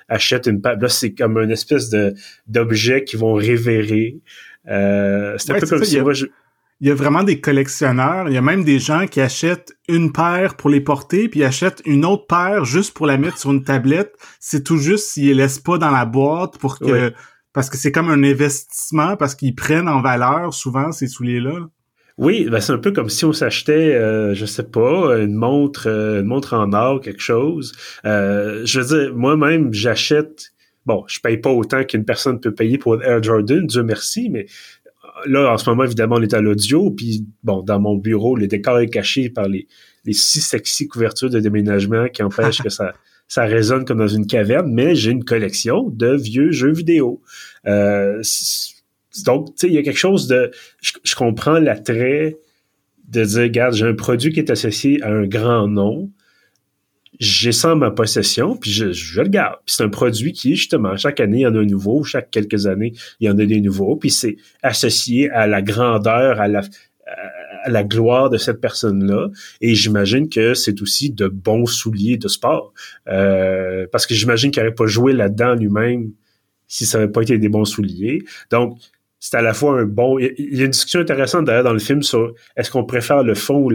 achètent 0.09 0.47
une 0.47 0.61
Là, 0.63 0.89
c'est 0.89 1.13
comme 1.13 1.39
une 1.39 1.51
espèce 1.51 1.89
de 1.89 2.15
d'objet 2.47 3.05
qu'ils 3.05 3.19
vont 3.19 3.35
révérer. 3.35 4.19
Euh, 4.69 5.35
c'est 5.39 5.53
un 5.53 5.59
peu 5.59 5.67
comme 5.67 5.85
si 5.85 5.99
il 6.81 6.87
y 6.87 6.91
a 6.93 6.95
vraiment 6.95 7.25
des 7.25 7.41
collectionneurs. 7.41 8.29
Il 8.29 8.35
y 8.35 8.37
a 8.37 8.43
même 8.43 8.63
des 8.63 8.79
gens 8.79 9.07
qui 9.09 9.21
achètent 9.21 9.73
une 9.89 10.13
paire 10.13 10.55
pour 10.55 10.71
les 10.71 10.81
porter, 10.81 11.29
puis 11.29 11.43
achètent 11.43 11.83
une 11.87 12.05
autre 12.05 12.27
paire 12.29 12.65
juste 12.65 12.95
pour 12.95 13.07
la 13.07 13.19
mettre 13.19 13.39
sur 13.39 13.51
une 13.51 13.65
tablette. 13.65 14.13
C'est 14.39 14.63
tout 14.63 14.77
juste 14.77 15.09
s'ils 15.09 15.27
les 15.27 15.35
laissent 15.35 15.59
pas 15.59 15.79
dans 15.79 15.91
la 15.91 16.05
boîte 16.05 16.59
pour 16.59 16.79
que... 16.79 17.13
Parce 17.59 17.71
que 17.71 17.77
c'est 17.77 17.91
comme 17.91 18.09
un 18.09 18.23
investissement, 18.23 19.17
parce 19.17 19.35
qu'ils 19.35 19.53
prennent 19.53 19.89
en 19.89 20.01
valeur 20.01 20.55
souvent 20.55 20.93
ces 20.93 21.09
souliers-là. 21.09 21.67
Oui, 22.17 22.47
ben 22.49 22.61
c'est 22.61 22.73
un 22.73 22.79
peu 22.79 22.93
comme 22.93 23.09
si 23.09 23.25
on 23.25 23.33
s'achetait, 23.33 23.97
euh, 23.97 24.33
je 24.33 24.47
sais 24.47 24.63
pas, 24.63 25.19
une 25.19 25.35
montre, 25.35 25.89
euh, 25.89 26.21
une 26.21 26.27
montre 26.27 26.55
en 26.55 26.73
or, 26.73 27.01
quelque 27.01 27.21
chose. 27.21 27.73
Euh, 28.05 28.63
je 28.65 28.79
veux 28.79 28.97
dire, 28.97 29.17
moi-même, 29.17 29.75
j'achète 29.75 30.53
bon, 30.87 31.03
je 31.09 31.19
paye 31.19 31.39
pas 31.39 31.51
autant 31.51 31.83
qu'une 31.83 32.05
personne 32.05 32.39
peut 32.39 32.55
payer 32.55 32.79
pour 32.79 33.03
Air 33.03 33.25
Jordan, 33.25 33.67
Dieu 33.67 33.83
merci, 33.83 34.31
mais 34.31 34.47
là, 35.27 35.53
en 35.53 35.59
ce 35.59 35.69
moment, 35.69 35.83
évidemment, 35.83 36.15
on 36.15 36.23
est 36.23 36.35
à 36.35 36.41
l'audio, 36.41 36.93
puis 36.93 37.27
bon, 37.43 37.63
dans 37.63 37.81
mon 37.81 37.97
bureau, 37.97 38.37
le 38.37 38.47
décor 38.47 38.79
est 38.79 38.89
caché 38.89 39.31
par 39.31 39.49
les, 39.49 39.67
les 40.05 40.13
six 40.13 40.43
sexy 40.43 40.87
couvertures 40.87 41.29
de 41.29 41.41
déménagement 41.41 42.07
qui 42.07 42.23
empêchent 42.23 42.63
que 42.63 42.71
ça, 42.71 42.93
ça 43.29 43.45
résonne 43.45 43.85
comme 43.85 43.99
dans 43.99 44.09
une 44.09 44.27
caverne, 44.27 44.73
mais 44.73 44.95
j'ai 44.95 45.11
une 45.11 45.25
collection 45.25 45.91
de 45.91 46.17
vieux 46.17 46.51
jeux 46.51 46.73
vidéo. 46.73 47.21
Euh, 47.67 48.23
donc, 49.25 49.49
tu 49.49 49.53
sais, 49.57 49.67
il 49.69 49.75
y 49.75 49.79
a 49.79 49.83
quelque 49.83 49.99
chose 49.99 50.27
de... 50.27 50.51
Je, 50.81 51.15
comprends 51.15 51.59
l'attrait 51.59 52.39
de 53.09 53.25
dire, 53.25 53.43
regarde, 53.43 53.75
j'ai 53.75 53.87
un 53.87 53.95
produit 53.95 54.33
qui 54.33 54.41
est 54.41 54.51
associé 54.51 55.03
à 55.03 55.11
un 55.11 55.27
grand 55.27 55.69
nom, 55.69 56.11
j'ai 57.21 57.53
ça 57.53 57.73
en 57.73 57.77
ma 57.77 57.91
possession, 57.91 58.57
puis 58.57 58.71
je, 58.71 58.93
je 58.93 59.21
le 59.21 59.29
garde. 59.29 59.57
Puis 59.67 59.75
c'est 59.77 59.83
un 59.83 59.89
produit 59.89 60.33
qui, 60.33 60.57
justement, 60.57 60.97
chaque 60.97 61.21
année, 61.21 61.39
il 61.39 61.43
y 61.43 61.47
en 61.47 61.55
a 61.55 61.59
un 61.59 61.65
nouveau, 61.65 62.05
chaque 62.05 62.31
quelques 62.31 62.67
années, 62.67 62.93
il 63.21 63.27
y 63.27 63.31
en 63.31 63.39
a 63.39 63.45
des 63.45 63.61
nouveaux, 63.61 63.97
puis 63.97 64.11
c'est 64.11 64.37
associé 64.63 65.31
à 65.31 65.47
la 65.47 65.61
grandeur, 65.61 66.41
à 66.41 66.49
la, 66.49 66.63
la 67.67 67.85
gloire 67.85 68.31
de 68.31 68.39
cette 68.39 68.61
personne-là. 68.61 69.29
Et 69.61 69.75
j'imagine 69.75 70.29
que 70.29 70.55
c'est 70.55 70.81
aussi 70.83 71.11
de 71.11 71.29
bons 71.29 71.67
souliers 71.67 72.17
de 72.17 72.29
sport. 72.29 72.73
Euh, 73.09 73.87
parce 73.91 74.07
que 74.07 74.15
j'imagine 74.15 74.51
qu'il 74.51 74.63
n'aurait 74.63 74.75
pas 74.75 74.87
joué 74.87 75.13
là-dedans 75.13 75.55
lui-même 75.55 76.13
si 76.67 76.85
ça 76.85 76.99
n'avait 76.99 77.11
pas 77.11 77.23
été 77.23 77.39
des 77.39 77.49
bons 77.49 77.65
souliers. 77.65 78.23
Donc, 78.51 78.79
c'est 79.21 79.37
à 79.37 79.43
la 79.43 79.55
fois 79.55 79.81
un 79.81 79.85
bon. 79.85 80.19
Il 80.19 80.57
y 80.57 80.61
a 80.61 80.65
une 80.65 80.71
discussion 80.71 81.01
intéressante 81.01 81.45
d'ailleurs 81.45 81.65
dans 81.65 81.73
le 81.73 81.79
film 81.79 82.03
sur 82.03 82.35
est-ce 82.57 82.71
qu'on 82.71 82.85
préfère 82.85 83.25
le 83.25 83.35
fond 83.35 83.57
ou 83.57 83.71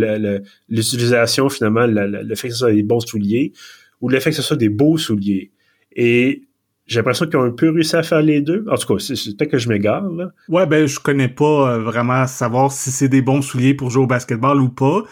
l'utilisation 0.70 1.50
finalement, 1.50 1.86
le, 1.86 2.36
fait 2.36 2.48
que 2.48 2.54
ce 2.54 2.60
soit 2.60 2.72
des 2.72 2.84
bons 2.84 3.02
souliers 3.02 3.52
ou 4.00 4.10
le 4.10 4.20
fait 4.20 4.30
que 4.30 4.36
ce 4.36 4.42
soit 4.42 4.58
des 4.58 4.70
beaux 4.70 4.98
souliers. 4.98 5.52
Et 5.96 6.44
j'ai 6.86 7.00
l'impression 7.00 7.26
qu'ils 7.26 7.38
ont 7.38 7.44
un 7.44 7.52
peu 7.52 7.70
réussi 7.70 7.96
à 7.96 8.04
faire 8.04 8.22
les 8.22 8.42
deux. 8.42 8.66
En 8.70 8.76
tout 8.76 8.96
cas, 8.96 9.00
c'est 9.00 9.38
peut-être 9.38 9.52
que 9.52 9.58
je 9.58 9.70
m'égare, 9.70 10.04
là. 10.10 10.32
Ouais, 10.50 10.66
ben, 10.66 10.86
je 10.86 11.00
connais 11.00 11.30
pas 11.30 11.74
euh, 11.74 11.80
vraiment 11.80 12.28
savoir 12.28 12.72
si 12.72 12.92
c'est 12.92 13.08
des 13.08 13.22
bons 13.22 13.42
souliers 13.42 13.74
pour 13.74 13.90
jouer 13.90 14.04
au 14.04 14.08
basketball 14.08 14.60
ou 14.60 14.70
pas. 14.70 15.04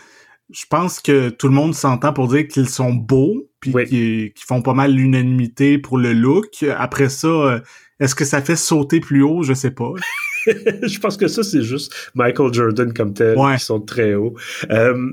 Je 0.50 0.66
pense 0.70 1.00
que 1.00 1.30
tout 1.30 1.48
le 1.48 1.54
monde 1.54 1.74
s'entend 1.74 2.12
pour 2.12 2.28
dire 2.28 2.48
qu'ils 2.48 2.68
sont 2.68 2.94
beaux, 2.94 3.50
puis 3.62 3.72
qu'ils 3.86 4.46
font 4.46 4.62
pas 4.62 4.74
mal 4.74 4.92
l'unanimité 4.92 5.78
pour 5.78 5.98
le 5.98 6.12
look. 6.12 6.64
Après 6.78 7.08
ça, 7.08 7.28
euh, 7.28 7.60
est-ce 8.02 8.16
que 8.16 8.26
ça 8.26 8.42
fait 8.42 8.58
sauter 8.58 9.00
plus 9.00 9.24
haut? 9.24 9.44
Je 9.44 9.54
sais 9.54 9.72
pas. 9.72 9.94
je 10.46 11.00
pense 11.00 11.16
que 11.16 11.30
ça, 11.30 11.44
c'est 11.44 11.62
juste 11.62 12.12
Michael 12.16 12.54
Jordan 12.54 12.94
comme 12.94 13.14
tel, 13.14 13.38
qui 13.38 13.64
sont 13.64 13.80
très 13.80 14.14
hauts. 14.16 14.36
Euh, 14.70 15.10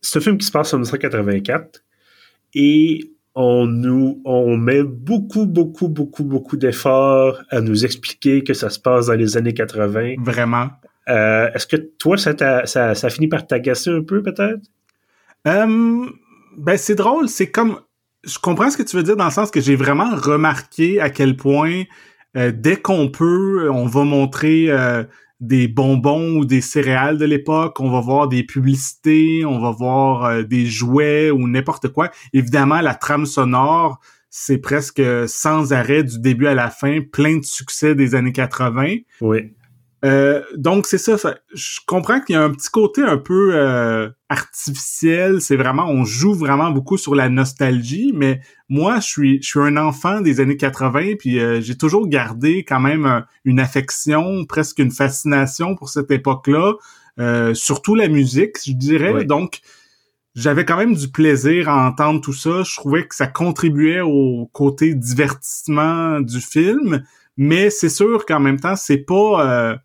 c'est 0.00 0.18
un 0.18 0.22
film 0.22 0.38
qui 0.38 0.46
se 0.46 0.50
passe 0.50 0.74
en 0.74 0.78
1984 0.78 1.84
et 2.54 3.11
on 3.34 3.66
nous 3.66 4.20
on 4.24 4.56
met 4.56 4.82
beaucoup 4.82 5.46
beaucoup 5.46 5.88
beaucoup 5.88 6.24
beaucoup 6.24 6.56
d'efforts 6.56 7.42
à 7.50 7.60
nous 7.60 7.84
expliquer 7.84 8.44
que 8.44 8.54
ça 8.54 8.70
se 8.70 8.78
passe 8.78 9.06
dans 9.06 9.14
les 9.14 9.36
années 9.36 9.54
80. 9.54 10.14
Vraiment. 10.18 10.68
Euh, 11.08 11.50
est-ce 11.54 11.66
que 11.66 11.76
toi 11.76 12.16
ça, 12.16 12.34
ça 12.66 12.94
ça 12.94 13.10
finit 13.10 13.28
par 13.28 13.46
t'agacer 13.46 13.90
un 13.90 14.02
peu 14.02 14.22
peut-être? 14.22 14.60
Euh, 15.48 16.06
Ben 16.58 16.76
c'est 16.76 16.94
drôle, 16.94 17.28
c'est 17.28 17.50
comme 17.50 17.80
je 18.24 18.38
comprends 18.38 18.70
ce 18.70 18.76
que 18.76 18.82
tu 18.82 18.96
veux 18.96 19.02
dire 19.02 19.16
dans 19.16 19.24
le 19.24 19.30
sens 19.30 19.50
que 19.50 19.60
j'ai 19.60 19.76
vraiment 19.76 20.14
remarqué 20.14 21.00
à 21.00 21.10
quel 21.10 21.36
point 21.36 21.82
euh, 22.36 22.52
dès 22.54 22.76
qu'on 22.76 23.08
peut, 23.08 23.68
on 23.70 23.86
va 23.86 24.04
montrer 24.04 24.70
euh, 24.70 25.04
des 25.42 25.66
bonbons 25.66 26.36
ou 26.36 26.44
des 26.44 26.60
céréales 26.60 27.18
de 27.18 27.24
l'époque, 27.24 27.80
on 27.80 27.90
va 27.90 28.00
voir 28.00 28.28
des 28.28 28.44
publicités, 28.44 29.44
on 29.44 29.58
va 29.58 29.72
voir 29.72 30.24
euh, 30.24 30.42
des 30.44 30.66
jouets 30.66 31.32
ou 31.32 31.48
n'importe 31.48 31.88
quoi. 31.88 32.10
Évidemment, 32.32 32.80
la 32.80 32.94
trame 32.94 33.26
sonore, 33.26 33.98
c'est 34.30 34.58
presque 34.58 35.02
sans 35.26 35.72
arrêt 35.72 36.04
du 36.04 36.20
début 36.20 36.46
à 36.46 36.54
la 36.54 36.70
fin, 36.70 37.00
plein 37.00 37.38
de 37.38 37.44
succès 37.44 37.96
des 37.96 38.14
années 38.14 38.32
80. 38.32 38.98
Oui. 39.20 39.52
Euh, 40.04 40.42
donc 40.56 40.86
c'est 40.86 40.98
ça, 40.98 41.16
je 41.54 41.78
comprends 41.86 42.20
qu'il 42.20 42.34
y 42.34 42.36
a 42.36 42.42
un 42.42 42.50
petit 42.50 42.70
côté 42.70 43.02
un 43.02 43.18
peu 43.18 43.54
euh, 43.54 44.10
artificiel, 44.28 45.40
c'est 45.40 45.54
vraiment 45.54 45.86
on 45.88 46.04
joue 46.04 46.34
vraiment 46.34 46.72
beaucoup 46.72 46.96
sur 46.96 47.14
la 47.14 47.28
nostalgie, 47.28 48.12
mais 48.12 48.40
moi 48.68 48.98
je 48.98 49.06
suis 49.06 49.42
je 49.42 49.46
suis 49.46 49.60
un 49.60 49.76
enfant 49.76 50.20
des 50.20 50.40
années 50.40 50.56
80 50.56 51.14
puis 51.20 51.38
euh, 51.38 51.60
j'ai 51.60 51.76
toujours 51.78 52.08
gardé 52.08 52.64
quand 52.64 52.80
même 52.80 53.24
une 53.44 53.60
affection, 53.60 54.44
presque 54.44 54.80
une 54.80 54.90
fascination 54.90 55.76
pour 55.76 55.88
cette 55.88 56.10
époque-là, 56.10 56.72
surtout 57.54 57.94
la 57.94 58.08
musique, 58.08 58.56
je 58.66 58.72
dirais. 58.72 59.24
Donc 59.24 59.60
j'avais 60.34 60.64
quand 60.64 60.78
même 60.78 60.96
du 60.96 61.12
plaisir 61.12 61.68
à 61.68 61.86
entendre 61.86 62.20
tout 62.20 62.32
ça, 62.32 62.64
je 62.64 62.74
trouvais 62.74 63.06
que 63.06 63.14
ça 63.14 63.28
contribuait 63.28 64.00
au 64.00 64.50
côté 64.52 64.94
divertissement 64.96 66.20
du 66.20 66.40
film, 66.40 67.04
mais 67.36 67.70
c'est 67.70 67.88
sûr 67.88 68.26
qu'en 68.26 68.40
même 68.40 68.58
temps 68.58 68.74
c'est 68.74 68.98
pas 68.98 69.78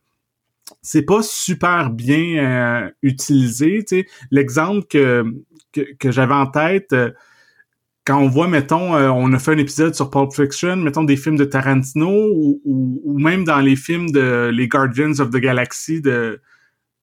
c'est 0.82 1.04
pas 1.04 1.22
super 1.22 1.90
bien 1.90 2.38
euh, 2.38 2.90
utilisé. 3.02 3.86
L'exemple 4.32 4.86
que, 4.90 5.26
que, 5.74 6.12
j'avais 6.12 6.34
en 6.34 6.48
tête, 6.48 6.94
euh, 6.94 7.12
quand 8.06 8.20
on 8.20 8.28
voit, 8.28 8.48
mettons, 8.48 8.96
euh, 8.96 9.10
on 9.10 9.34
a 9.34 9.40
fait 9.40 9.52
un 9.52 9.58
épisode 9.58 9.96
sur 9.96 10.10
Pulp 10.10 10.34
Fiction, 10.34 10.78
mettons 10.78 11.04
des 11.04 11.18
films 11.18 11.38
de 11.38 11.46
Tarantino 11.46 12.10
ou, 12.10 12.62
ou, 12.64 13.20
même 13.20 13.44
dans 13.44 13.60
les 13.60 13.76
films 13.76 14.12
de 14.12 14.50
les 14.54 14.68
Guardians 14.68 15.20
of 15.20 15.30
the 15.30 15.38
Galaxy 15.38 16.02
de, 16.02 16.42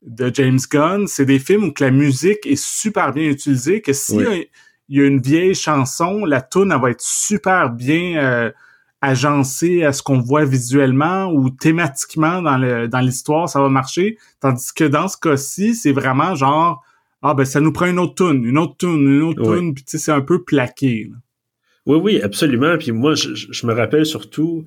de 0.02 0.30
James 0.34 0.60
Gunn, 0.70 1.06
c'est 1.06 1.26
des 1.26 1.38
films 1.38 1.64
où 1.64 1.72
que 1.72 1.84
la 1.84 1.90
musique 1.90 2.46
est 2.46 2.62
super 2.62 3.12
bien 3.12 3.28
utilisée, 3.28 3.80
que 3.80 3.92
s'il 3.92 4.46
y, 4.88 5.00
a 5.00 5.04
une 5.04 5.20
vieille 5.20 5.54
chanson, 5.54 6.24
la 6.24 6.40
tune 6.40 6.72
elle 6.72 6.80
va 6.80 6.90
être 6.90 7.02
super 7.02 7.70
bien 7.70 8.52
agencé 9.04 9.84
à 9.84 9.92
ce 9.92 10.02
qu'on 10.02 10.20
voit 10.20 10.44
visuellement 10.44 11.32
ou 11.32 11.50
thématiquement 11.50 12.42
dans 12.42 12.58
le 12.58 12.88
dans 12.88 13.00
l'histoire, 13.00 13.48
ça 13.48 13.60
va 13.60 13.68
marcher. 13.68 14.18
Tandis 14.40 14.72
que 14.74 14.84
dans 14.84 15.08
ce 15.08 15.16
cas-ci, 15.16 15.74
c'est 15.74 15.92
vraiment 15.92 16.34
genre 16.34 16.82
ah 17.22 17.34
ben 17.34 17.44
ça 17.44 17.60
nous 17.60 17.72
prend 17.72 17.86
une 17.86 17.98
autre 17.98 18.14
tune, 18.14 18.44
une 18.44 18.58
autre 18.58 18.76
tune, 18.76 19.00
une 19.00 19.22
autre 19.22 19.42
tune, 19.42 19.74
puis 19.74 19.84
c'est 19.86 20.12
un 20.12 20.20
peu 20.20 20.42
plaqué. 20.42 21.10
Oui, 21.86 21.98
oui, 22.02 22.22
absolument. 22.22 22.76
Puis 22.78 22.92
moi, 22.92 23.14
je 23.14 23.66
me 23.66 23.72
rappelle 23.72 24.06
surtout 24.06 24.64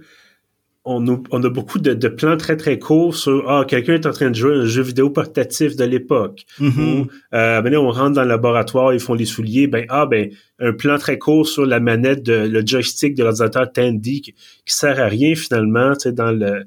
on 0.88 1.44
a, 1.44 1.50
beaucoup 1.50 1.80
de, 1.80 2.08
plans 2.08 2.38
très 2.38 2.56
très 2.56 2.80
courts 2.80 3.16
sur 3.16 3.50
ah 3.50 3.66
quelqu'un 3.68 3.96
est 3.96 4.06
en 4.06 4.12
train 4.12 4.30
de 4.30 4.36
jouer 4.36 4.56
un 4.56 4.66
jeu 4.66 4.82
vidéo 4.82 5.10
portatif 5.10 5.76
de 5.76 5.84
l'époque. 5.84 6.46
Mm-hmm. 6.60 6.80
ou 6.80 7.08
euh, 7.34 7.62
ben 7.62 7.76
on 7.76 7.92
rentre 7.92 8.14
dans 8.14 8.24
le 8.24 8.30
laboratoire 8.30 8.94
ils 8.94 9.00
font 9.00 9.14
les 9.14 9.26
souliers 9.26 9.68
ben 9.68 9.86
ah 9.90 10.06
ben 10.06 10.30
un 10.60 10.74
plan 10.74 10.98
très 10.98 11.18
court 11.18 11.48
sur 11.48 11.66
la 11.66 11.80
manette 11.80 12.24
de 12.24 12.48
le 12.48 12.66
joystick 12.66 13.16
de 13.16 13.24
l'ordinateur 13.24 13.72
Tandy 13.72 14.22
qui, 14.22 14.34
sert 14.66 15.00
à 15.00 15.08
rien 15.08 15.36
finalement 15.36 15.94
tu 15.94 16.04
sais 16.04 16.12
dans 16.14 16.32
le 16.32 16.66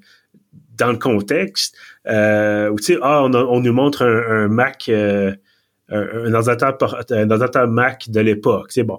dans 0.76 0.92
le 0.92 0.98
contexte. 0.98 1.76
Euh, 2.06 2.70
ou 2.70 2.78
tu 2.78 2.94
sais 2.94 2.98
ah 3.02 3.24
on, 3.24 3.60
nous 3.60 3.72
montre 3.72 4.02
un, 4.02 4.48
Mac 4.48 4.86
euh, 4.88 5.34
un, 5.88 6.34
ordinateur 6.34 7.04
un 7.10 7.30
ordinateur 7.30 7.68
Mac 7.68 8.10
de 8.10 8.20
l'époque 8.20 8.72
c'est 8.72 8.84
bon 8.84 8.98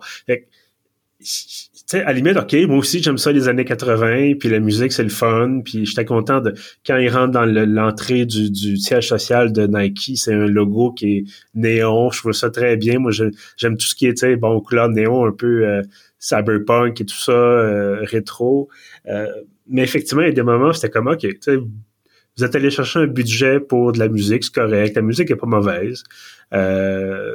sais, 1.92 2.04
à 2.04 2.14
limite, 2.14 2.38
OK, 2.38 2.54
moi 2.68 2.78
aussi, 2.78 3.02
j'aime 3.02 3.18
ça 3.18 3.32
les 3.32 3.48
années 3.48 3.66
80, 3.66 4.34
puis 4.40 4.50
la 4.50 4.60
musique, 4.60 4.92
c'est 4.92 5.04
le 5.04 5.10
fun, 5.10 5.62
puis 5.64 5.86
j'étais 5.86 6.06
content 6.06 6.42
de... 6.42 6.54
Quand 6.86 6.98
ils 6.98 7.10
rentrent 7.10 7.32
dans 7.32 7.46
l'entrée 7.46 8.26
du, 8.26 8.50
du, 8.50 8.78
siège 8.78 9.10
social 9.10 9.52
de 9.52 9.68
Nike, 9.68 10.14
c'est 10.16 10.34
un 10.34 10.48
logo 10.48 10.92
qui 10.92 11.18
est 11.18 11.24
néon, 11.54 12.10
je 12.12 12.20
trouve 12.20 12.32
ça 12.32 12.50
très 12.50 12.78
bien. 12.78 13.00
Moi, 13.00 13.12
j'aime 13.12 13.78
tout 13.78 13.86
ce 13.86 13.96
qui 13.96 14.08
est, 14.08 14.14
tu 14.14 14.38
bon, 14.38 14.60
couleur 14.62 14.90
néon, 14.90 15.26
un 15.26 15.32
peu 15.32 15.66
euh, 15.66 15.82
cyberpunk 16.20 17.00
et 17.02 17.06
tout 17.06 17.18
ça, 17.18 17.32
euh, 17.32 18.00
rétro. 18.04 18.70
Euh, 19.08 19.28
mais 19.68 19.84
effectivement, 19.84 20.22
il 20.24 20.28
y 20.28 20.32
a 20.32 20.34
des 20.34 20.44
moments 20.44 20.74
c'était 20.74 20.90
comme, 20.90 21.08
OK, 21.08 21.20
tu 21.20 21.38
sais, 21.42 21.58
vous 21.58 22.44
êtes 22.46 22.56
allé 22.56 22.70
chercher 22.70 23.00
un 23.00 23.08
budget 23.08 23.60
pour 23.60 23.92
de 23.92 24.00
la 24.00 24.08
musique, 24.08 24.44
c'est 24.44 24.54
correct, 24.54 24.96
la 24.96 25.02
musique 25.02 25.30
est 25.30 25.36
pas 25.36 25.48
mauvaise. 25.48 26.04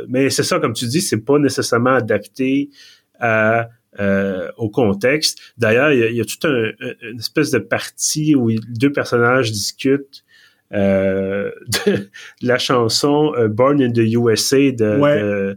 mais 0.09 0.31
c'est 0.31 0.43
ça, 0.43 0.59
comme 0.59 0.73
tu 0.73 0.87
dis, 0.87 1.01
c'est 1.01 1.25
pas 1.25 1.39
nécessairement 1.39 1.95
adapté 1.95 2.71
à 3.21 3.69
euh, 4.01 4.51
au 4.57 4.69
contexte. 4.69 5.39
D'ailleurs, 5.57 5.93
il 5.93 6.15
y 6.15 6.21
a, 6.21 6.25
toute 6.25 6.45
une 6.45 7.19
espèce 7.19 7.51
de 7.51 7.59
partie 7.59 8.35
où 8.35 8.51
deux 8.69 8.93
personnages 8.93 9.51
discutent 9.53 10.25
euh, 10.73 11.51
de, 11.87 12.11
la 12.43 12.59
chanson 12.59 13.33
euh, 13.37 13.49
Born 13.49 13.81
in 13.81 13.93
the 13.93 13.99
USA 13.99 14.71
de, 14.73 15.55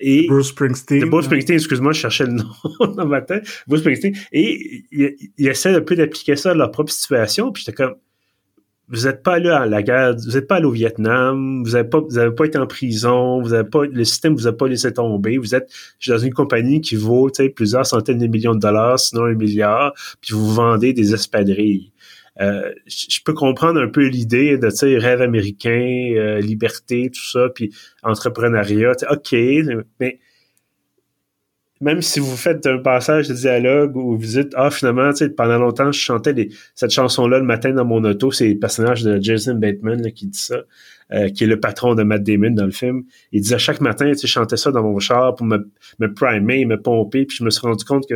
et 0.00 0.26
Bruce 0.26 0.48
Springsteen. 0.48 1.00
De 1.00 1.06
Bruce 1.06 1.26
Springsteen, 1.26 1.56
excuse-moi, 1.56 1.92
je 1.92 2.00
cherchais 2.00 2.26
le 2.26 2.32
nom 2.80 2.92
dans 2.96 3.06
ma 3.06 3.20
tête. 3.20 3.46
Bruce 3.66 3.80
Springsteen. 3.80 4.14
Et 4.32 4.84
il 4.90 5.48
essaie 5.48 5.74
un 5.74 5.80
peu 5.80 5.94
d'appliquer 5.94 6.36
ça 6.36 6.52
à 6.52 6.54
leur 6.54 6.70
propre 6.70 6.92
situation. 6.92 7.52
Puis 7.52 7.64
j'étais 7.64 7.76
comme, 7.76 7.94
vous 8.92 9.06
n'êtes 9.06 9.22
pas 9.22 9.34
allé 9.34 9.48
à 9.48 9.64
la 9.64 9.82
guerre, 9.82 10.14
vous 10.16 10.32
n'êtes 10.32 10.46
pas 10.46 10.56
allé 10.56 10.66
au 10.66 10.70
Vietnam, 10.70 11.64
vous 11.64 11.70
n'avez 11.70 11.88
pas, 11.88 12.00
vous 12.00 12.18
avez 12.18 12.34
pas 12.34 12.44
été 12.44 12.58
en 12.58 12.66
prison, 12.66 13.40
vous 13.40 13.54
avez 13.54 13.68
pas, 13.68 13.84
le 13.86 14.04
système 14.04 14.34
vous 14.34 14.46
a 14.46 14.52
pas 14.52 14.68
laissé 14.68 14.92
tomber, 14.92 15.38
vous 15.38 15.54
êtes 15.54 15.72
dans 16.06 16.18
une 16.18 16.34
compagnie 16.34 16.82
qui 16.82 16.94
vaut, 16.94 17.30
plusieurs 17.56 17.86
centaines 17.86 18.18
de 18.18 18.26
millions 18.26 18.54
de 18.54 18.60
dollars, 18.60 18.98
sinon 18.98 19.24
un 19.24 19.34
milliard, 19.34 19.94
puis 20.20 20.34
vous 20.34 20.52
vendez 20.52 20.92
des 20.92 21.14
espadrilles. 21.14 21.90
Euh, 22.40 22.72
je 22.86 23.20
peux 23.24 23.34
comprendre 23.34 23.80
un 23.80 23.88
peu 23.88 24.06
l'idée 24.06 24.58
de, 24.58 24.98
rêve 24.98 25.22
américain, 25.22 26.12
euh, 26.16 26.40
liberté, 26.40 27.10
tout 27.10 27.24
ça, 27.24 27.48
puis 27.54 27.74
entrepreneuriat, 28.02 28.92
ok, 29.10 29.32
mais 30.00 30.18
même 31.82 32.00
si 32.00 32.20
vous 32.20 32.36
faites 32.36 32.64
un 32.66 32.78
passage 32.78 33.28
de 33.28 33.34
dialogue 33.34 33.96
où 33.96 34.16
vous 34.16 34.24
dites 34.24 34.52
ah 34.54 34.70
finalement 34.70 35.10
tu 35.10 35.18
sais 35.18 35.30
pendant 35.30 35.58
longtemps 35.58 35.90
je 35.90 35.98
chantais 35.98 36.48
cette 36.76 36.92
chanson 36.92 37.26
là 37.26 37.38
le 37.38 37.44
matin 37.44 37.72
dans 37.72 37.84
mon 37.84 38.04
auto. 38.04 38.30
C'est 38.30 38.48
le 38.48 38.58
personnage 38.58 39.02
de 39.02 39.20
Jason 39.20 39.56
Bateman 39.56 40.12
qui 40.12 40.28
dit 40.28 40.38
ça 40.38 40.62
euh, 41.12 41.28
qui 41.28 41.42
est 41.42 41.48
le 41.48 41.58
patron 41.58 41.96
de 41.96 42.04
Matt 42.04 42.22
Damon 42.22 42.52
dans 42.52 42.66
le 42.66 42.70
film. 42.70 43.02
Il 43.32 43.42
disait 43.42 43.58
chaque 43.58 43.80
matin 43.80 44.08
tu 44.12 44.18
sais 44.18 44.28
je 44.28 44.32
chantais 44.32 44.56
ça 44.56 44.70
dans 44.70 44.82
mon 44.84 45.00
char 45.00 45.34
pour 45.34 45.44
me, 45.44 45.70
me 45.98 46.14
primer 46.14 46.64
me 46.64 46.80
pomper 46.80 47.26
puis 47.26 47.36
je 47.36 47.44
me 47.44 47.50
suis 47.50 47.62
rendu 47.62 47.84
compte 47.84 48.08
que 48.08 48.14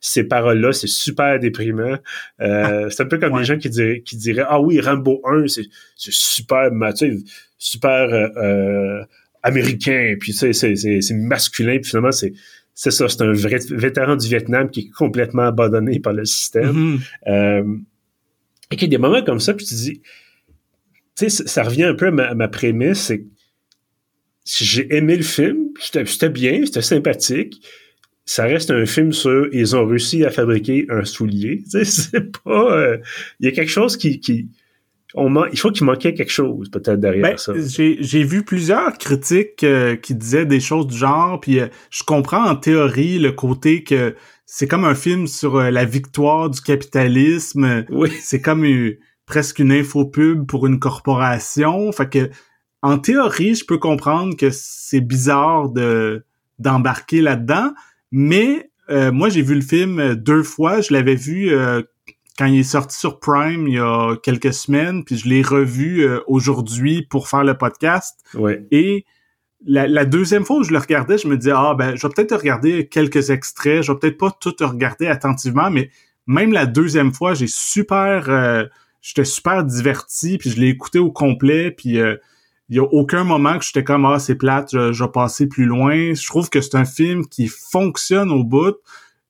ces 0.00 0.24
paroles 0.24 0.60
là 0.60 0.74
c'est 0.74 0.86
super 0.86 1.40
déprimant. 1.40 1.96
Euh, 2.42 2.90
c'est 2.90 3.02
un 3.02 3.06
peu 3.06 3.16
comme 3.16 3.38
les 3.38 3.44
gens 3.44 3.56
qui 3.56 3.70
diraient 3.70 4.02
qui 4.02 4.18
diraient 4.18 4.44
ah 4.46 4.60
oui 4.60 4.78
Rambo 4.78 5.22
1 5.24 5.48
c'est 5.48 5.64
c'est 5.96 6.12
super 6.12 6.70
tu 6.94 6.96
sais 6.96 7.16
super 7.56 8.12
euh, 8.12 8.28
euh 8.36 9.04
américain 9.42 10.16
puis 10.18 10.32
c'est 10.32 10.52
c'est 10.52 10.74
c'est 10.74 11.14
masculin 11.14 11.78
puis 11.78 11.90
finalement 11.90 12.10
c'est 12.10 12.32
c'est 12.76 12.90
ça, 12.90 13.08
c'est 13.08 13.22
un 13.22 13.32
vrai 13.32 13.58
vétéran 13.70 14.16
du 14.16 14.28
Vietnam 14.28 14.70
qui 14.70 14.80
est 14.80 14.90
complètement 14.90 15.44
abandonné 15.44 15.98
par 15.98 16.12
le 16.12 16.26
système. 16.26 16.98
Mm-hmm. 16.98 17.00
euh, 17.28 17.76
et 18.70 18.76
qu'il 18.76 18.92
y 18.92 18.94
a 18.94 18.98
des 18.98 19.02
moments 19.02 19.24
comme 19.24 19.40
ça, 19.40 19.54
puis 19.54 19.64
tu 19.64 19.74
dis, 19.74 20.02
tu 21.16 21.30
sais, 21.30 21.48
ça 21.48 21.62
revient 21.62 21.84
un 21.84 21.94
peu 21.94 22.08
à 22.08 22.34
ma, 22.34 22.48
prémisse, 22.48 23.00
c'est 23.00 23.24
j'ai 24.44 24.94
aimé 24.94 25.16
le 25.16 25.22
film, 25.22 25.70
c'était 25.80 26.28
bien, 26.28 26.64
c'était 26.66 26.82
sympathique. 26.82 27.66
Ça 28.26 28.44
reste 28.44 28.70
un 28.70 28.84
film 28.86 29.12
sur 29.12 29.48
ils 29.52 29.74
ont 29.74 29.86
réussi 29.86 30.24
à 30.24 30.30
fabriquer 30.30 30.86
un 30.88 31.04
soulier. 31.04 31.64
Tu 31.70 31.70
sais, 31.70 31.84
c'est 31.84 32.44
pas. 32.44 32.78
Euh, 32.78 32.98
il 33.40 33.46
y 33.46 33.48
a 33.48 33.52
quelque 33.52 33.70
chose 33.70 33.96
qui, 33.96 34.20
qui 34.20 34.48
il 35.14 35.58
faut 35.58 35.70
qu'il 35.70 35.86
manquait 35.86 36.14
quelque 36.14 36.32
chose 36.32 36.68
peut-être 36.70 37.00
derrière 37.00 37.22
ben, 37.22 37.36
ça. 37.36 37.52
J'ai 37.56 38.24
vu 38.24 38.42
plusieurs 38.42 38.98
critiques 38.98 39.64
euh, 39.64 39.96
qui 39.96 40.14
disaient 40.14 40.46
des 40.46 40.60
choses 40.60 40.86
du 40.86 40.96
genre, 40.96 41.40
puis 41.40 41.60
euh, 41.60 41.68
je 41.90 42.02
comprends 42.02 42.44
en 42.44 42.56
théorie 42.56 43.18
le 43.18 43.32
côté 43.32 43.84
que 43.84 44.14
c'est 44.46 44.66
comme 44.66 44.84
un 44.84 44.94
film 44.94 45.26
sur 45.26 45.56
euh, 45.56 45.70
la 45.70 45.84
victoire 45.84 46.50
du 46.50 46.60
capitalisme. 46.60 47.84
Oui. 47.90 48.10
C'est 48.20 48.40
comme 48.40 48.66
presque 49.26 49.58
une 49.58 49.72
infopub 49.72 50.46
pour 50.46 50.66
une 50.66 50.78
corporation. 50.78 51.90
Fait 51.92 52.08
que 52.08 52.30
en 52.82 52.98
théorie, 52.98 53.54
je 53.54 53.64
peux 53.64 53.78
comprendre 53.78 54.36
que 54.36 54.50
c'est 54.50 55.00
bizarre 55.00 55.70
de 55.70 56.24
d'embarquer 56.58 57.20
là-dedans, 57.20 57.74
mais 58.12 58.70
moi 58.88 59.28
j'ai 59.28 59.42
vu 59.42 59.56
le 59.56 59.60
film 59.60 60.14
deux 60.14 60.42
fois. 60.42 60.80
Je 60.80 60.92
l'avais 60.92 61.16
vu 61.16 61.52
quand 62.38 62.46
il 62.46 62.60
est 62.60 62.64
sorti 62.64 62.98
sur 62.98 63.18
Prime 63.18 63.66
il 63.66 63.74
y 63.74 63.78
a 63.78 64.16
quelques 64.22 64.52
semaines, 64.52 65.04
puis 65.04 65.16
je 65.16 65.28
l'ai 65.28 65.42
revu 65.42 66.00
euh, 66.00 66.20
aujourd'hui 66.26 67.02
pour 67.02 67.28
faire 67.28 67.44
le 67.44 67.56
podcast. 67.56 68.20
Ouais. 68.34 68.66
Et 68.70 69.04
la, 69.64 70.04
deuxième 70.04 70.44
fois 70.44 70.58
où 70.58 70.62
je 70.62 70.72
le 70.72 70.78
regardais, 70.78 71.18
je 71.18 71.28
me 71.28 71.36
disais 71.36 71.52
ah 71.54 71.74
ben 71.74 71.96
je 71.96 72.06
vais 72.06 72.12
peut-être 72.14 72.36
regarder 72.36 72.88
quelques 72.88 73.30
extraits, 73.30 73.82
je 73.82 73.92
vais 73.92 73.98
peut-être 73.98 74.18
pas 74.18 74.30
tout 74.30 74.54
regarder 74.60 75.06
attentivement, 75.06 75.70
mais 75.70 75.90
même 76.26 76.52
la 76.52 76.66
deuxième 76.66 77.12
fois, 77.12 77.34
j'ai 77.34 77.46
super 77.48 78.28
euh, 78.28 78.64
j'étais 79.00 79.24
super 79.24 79.64
diverti, 79.64 80.38
puis 80.38 80.50
je 80.50 80.60
l'ai 80.60 80.68
écouté 80.68 80.98
au 80.98 81.10
complet, 81.10 81.70
puis 81.70 81.98
euh, 81.98 82.16
il 82.68 82.76
y 82.76 82.80
a 82.80 82.84
aucun 82.84 83.24
moment 83.24 83.58
que 83.58 83.64
j'étais 83.64 83.84
comme 83.84 84.04
ah 84.04 84.18
c'est 84.18 84.34
plate, 84.34 84.70
je, 84.72 84.92
je 84.92 85.04
vais 85.04 85.10
passer 85.10 85.46
plus 85.48 85.64
loin. 85.64 86.14
Je 86.14 86.26
trouve 86.26 86.50
que 86.50 86.60
c'est 86.60 86.74
un 86.74 86.84
film 86.84 87.26
qui 87.26 87.48
fonctionne 87.48 88.30
au 88.30 88.44
bout 88.44 88.76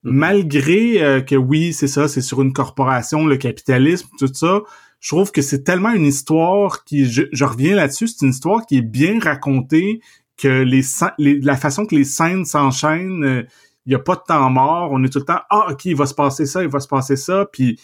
malgré 0.07 1.03
euh, 1.03 1.21
que 1.21 1.35
oui, 1.35 1.73
c'est 1.73 1.89
ça, 1.89 2.09
c'est 2.09 2.21
sur 2.21 2.41
une 2.43 2.53
corporation, 2.53 3.27
le 3.27 3.37
capitalisme, 3.37 4.09
tout 4.19 4.33
ça, 4.33 4.63
je 5.01 5.09
trouve 5.09 5.33
que 5.33 5.43
c'est 5.43 5.65
tellement 5.65 5.93
une 5.93 6.07
histoire 6.07 6.85
qui, 6.85 7.07
je, 7.07 7.45
reviens 7.45 7.75
là-dessus, 7.75 8.09
c'est 8.09 8.25
une 8.25 8.31
histoire 8.31 8.65
qui 8.67 8.79
est 8.79 8.83
bien 8.83 9.19
racontée, 9.21 10.01
que 10.37 10.63
les, 10.63 10.83
la 11.19 11.57
façon 11.57 11.87
que 11.87 11.95
les 11.95 12.05
scènes 12.05 12.45
s'enchaînent, 12.45 13.25
euh, 13.25 13.43
il 13.87 13.93
y 13.93 13.95
a 13.95 13.99
pas 13.99 14.17
de 14.17 14.23
temps 14.27 14.51
mort, 14.51 14.91
on 14.93 15.03
est 15.05 15.09
tout 15.09 15.21
le 15.21 15.25
temps 15.25 15.41
ah 15.49 15.69
ok 15.71 15.85
il 15.87 15.97
va 15.97 16.07
se 16.07 16.15
passer 16.15 16.45
ça, 16.45 16.63
il 16.63 16.69
va 16.69 16.81
se 16.81 16.89
passer 16.89 17.17
ça, 17.17 17.47
puis 17.51 17.81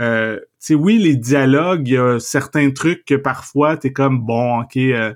euh, 0.00 0.40
tu 0.64 0.74
oui 0.74 0.98
les 0.98 1.14
dialogues, 1.14 1.86
il 1.88 1.94
y 1.94 1.98
a 1.98 2.18
certains 2.18 2.70
trucs 2.70 3.04
que 3.04 3.14
parfois 3.14 3.76
t'es 3.76 3.92
comme 3.92 4.20
bon 4.20 4.62
ok 4.62 4.76
euh, 4.76 5.12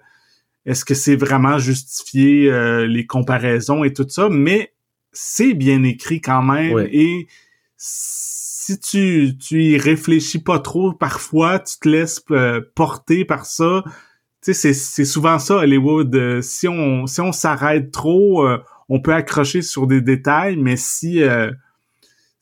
est-ce 0.67 0.85
que 0.85 0.95
c'est 0.95 1.17
vraiment 1.17 1.59
justifié 1.59 2.51
euh, 2.51 2.87
les 2.87 3.07
comparaisons 3.07 3.85
et 3.85 3.93
tout 3.93 4.07
ça, 4.09 4.29
mais 4.29 4.73
c'est 5.19 5.55
bien 5.55 5.83
écrit 5.83 6.21
quand 6.21 6.43
même 6.43 6.87
et 6.93 7.27
si 7.77 8.79
tu 8.79 9.37
tu 9.39 9.63
y 9.63 9.79
réfléchis 9.79 10.41
pas 10.41 10.59
trop 10.59 10.93
parfois 10.93 11.59
tu 11.59 11.79
te 11.79 11.89
laisses 11.89 12.23
porter 12.75 13.25
par 13.25 13.47
ça. 13.47 13.85
Tu 14.43 14.55
sais 14.55 14.75
c'est 14.75 15.05
souvent 15.05 15.39
ça 15.39 15.57
Hollywood 15.57 16.41
si 16.43 16.69
on 16.69 17.07
si 17.07 17.21
on 17.21 17.33
s'arrête 17.33 17.91
trop 17.91 18.47
on 18.89 19.01
peut 19.01 19.15
accrocher 19.15 19.63
sur 19.63 19.87
des 19.87 20.01
détails, 20.01 20.57
mais 20.57 20.77
si 20.77 21.23
euh, 21.23 21.51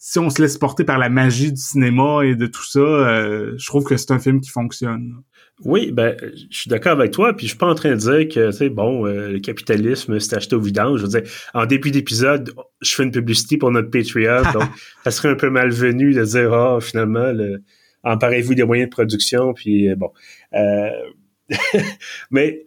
si 0.07 0.19
on 0.19 0.29
se 0.29 0.43
laisse 0.43 0.59
porter 0.59 0.85
par 0.85 0.99
la 0.99 1.09
magie 1.09 1.51
du 1.51 1.59
cinéma 1.59 2.27
et 2.27 2.35
de 2.35 2.45
tout 2.45 2.63
ça, 2.63 2.79
euh, 2.79 3.55
je 3.57 3.67
trouve 3.67 3.85
que 3.85 3.97
c'est 3.97 4.11
un 4.11 4.19
film 4.19 4.43
qui 4.43 4.51
fonctionne. 4.51 5.23
Oui, 5.65 5.93
ben, 5.93 6.15
je 6.51 6.59
suis 6.59 6.69
d'accord 6.69 6.93
avec 6.93 7.11
toi, 7.11 7.35
puis 7.35 7.47
je 7.47 7.53
suis 7.53 7.59
pas 7.59 7.71
en 7.71 7.75
train 7.75 7.93
de 7.93 7.97
dire 7.97 8.29
que, 8.29 8.51
tu 8.51 8.53
sais, 8.55 8.69
bon, 8.69 9.07
euh, 9.07 9.31
le 9.31 9.41
capitalisme, 9.41 10.21
c'est 10.21 10.37
acheté 10.37 10.57
au 10.57 10.61
vidange. 10.61 11.01
Je 11.01 11.07
veux 11.07 11.21
dire, 11.21 11.23
en 11.55 11.65
début 11.65 11.91
d'épisode, 11.91 12.53
je 12.83 12.95
fais 12.95 13.05
une 13.05 13.13
publicité 13.13 13.57
pour 13.57 13.71
notre 13.71 13.89
Patreon, 13.89 14.43
donc 14.53 14.69
ça 15.05 15.11
serait 15.11 15.31
un 15.31 15.37
peu 15.37 15.49
malvenu 15.49 16.13
de 16.13 16.23
dire, 16.23 16.53
ah, 16.53 16.77
oh, 16.77 16.81
finalement, 16.83 17.33
le, 17.33 17.63
emparez-vous 18.03 18.55
des 18.55 18.65
moyens 18.65 18.91
de 18.91 18.95
production, 18.95 19.55
puis 19.55 19.89
bon. 19.95 20.13
mais 22.31 22.67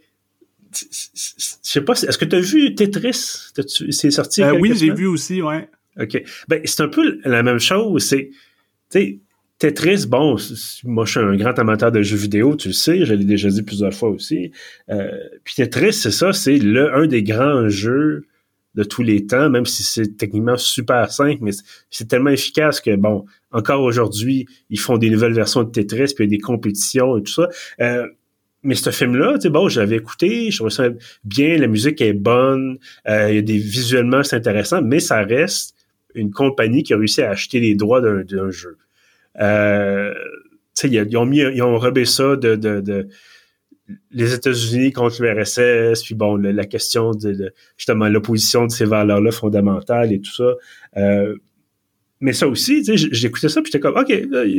je 0.74 0.86
sais 1.62 1.82
pas, 1.82 1.94
est-ce 1.94 2.18
que 2.18 2.26
tu 2.26 2.36
as 2.36 2.40
vu 2.40 2.74
Tetris? 2.74 3.52
C'est 3.92 4.12
sorti? 4.12 4.42
Euh, 4.42 4.58
oui, 4.60 4.74
j'ai 4.76 4.92
vu 4.92 5.06
aussi, 5.06 5.44
ouais. 5.44 5.70
OK. 6.00 6.24
Ben, 6.48 6.62
c'est 6.66 6.82
un 6.82 6.88
peu 6.88 7.20
la 7.24 7.44
même 7.44 7.60
chose. 7.60 8.04
C'est, 8.04 8.30
tu 8.92 9.22
Tetris, 9.60 10.06
bon, 10.08 10.36
moi 10.84 11.06
je 11.06 11.12
suis 11.12 11.20
un 11.20 11.36
grand 11.36 11.58
amateur 11.58 11.92
de 11.92 12.04
jeux 12.04 12.18
vidéo, 12.18 12.56
tu 12.56 12.68
le 12.68 12.76
sais, 12.76 13.06
je 13.06 13.16
l'ai 13.16 13.26
déjà 13.26 13.50
dit 13.50 13.64
plusieurs 13.64 13.94
fois 13.94 14.10
aussi. 14.10 14.52
Euh, 14.90 15.10
puis 15.44 15.56
Tetris, 15.56 15.94
c'est 15.94 16.12
ça, 16.12 16.32
c'est 16.32 16.58
le 16.58 16.94
un 16.94 17.08
des 17.08 17.24
grands 17.24 17.68
jeux 17.68 18.28
de 18.76 18.84
tous 18.84 19.02
les 19.02 19.26
temps, 19.26 19.50
même 19.50 19.66
si 19.66 19.82
c'est 19.82 20.16
techniquement 20.16 20.58
super 20.58 21.12
simple, 21.12 21.40
mais 21.42 21.52
c'est 21.90 22.08
tellement 22.08 22.30
efficace 22.30 22.80
que, 22.80 22.96
bon, 22.96 23.26
encore 23.52 23.82
aujourd'hui, 23.82 24.46
ils 24.70 24.80
font 24.80 25.00
des 25.00 25.10
nouvelles 25.10 25.34
versions 25.34 25.64
de 25.64 25.72
Tetris, 25.72 26.14
puis 26.16 26.26
il 26.26 26.32
y 26.32 26.36
a 26.36 26.38
des 26.38 26.42
compétitions 26.42 27.18
et 27.18 27.24
tout 27.24 27.34
ça. 27.34 27.50
Euh, 27.82 28.08
mais 28.62 28.76
ce 28.76 28.92
film-là, 28.92 29.36
tu 29.36 29.42
sais, 29.42 29.50
bon, 29.50 29.70
je 29.70 29.80
l'avais 29.80 29.96
écouté, 29.96 30.52
je 30.52 30.58
trouvais 30.58 30.70
ça 30.70 30.90
bien, 31.24 31.58
la 31.58 31.68
musique 31.68 32.00
est 32.02 32.14
bonne, 32.14 32.78
euh, 33.08 33.30
il 33.32 33.36
y 33.36 33.40
a 33.40 33.42
des 33.42 33.58
visuellement 33.58 34.22
c'est 34.22 34.36
intéressant, 34.36 34.84
mais 34.84 35.00
ça 35.00 35.24
reste 35.24 35.77
une 36.16 36.32
compagnie 36.32 36.84
qui 36.84 36.94
a 36.94 36.98
réussi 36.98 37.22
à 37.22 37.32
acheter 37.32 37.60
les 37.60 37.76
droits 37.76 38.02
d'un 38.02 38.50
jeu. 38.50 38.78
Euh, 39.40 40.14
ils, 40.84 41.18
ont 41.18 41.26
mis, 41.26 41.40
ils 41.40 41.62
ont 41.62 41.78
rebé 41.78 42.06
ça 42.06 42.36
de, 42.36 42.56
de, 42.56 42.82
de 42.82 43.08
les 44.12 44.34
États-Unis 44.34 44.92
contre 44.92 45.22
l'URSS, 45.24 46.04
puis 46.04 46.16
bon, 46.16 46.36
la, 46.38 46.66
question 46.66 47.12
de, 47.12 47.54
justement 47.78 48.10
l'opposition 48.10 48.66
de 48.66 48.72
ces 48.72 48.86
valeurs-là 48.86 49.32
fondamentales 49.32 50.12
et 50.12 50.20
tout 50.20 50.34
ça. 50.34 50.56
Euh, 50.98 51.36
mais 52.20 52.34
ça 52.34 52.48
aussi, 52.48 52.84
j'écoutais 52.96 53.48
ça, 53.48 53.62
puis 53.62 53.72
j'étais 53.72 53.80
comme, 53.80 53.98
OK, 53.98 54.12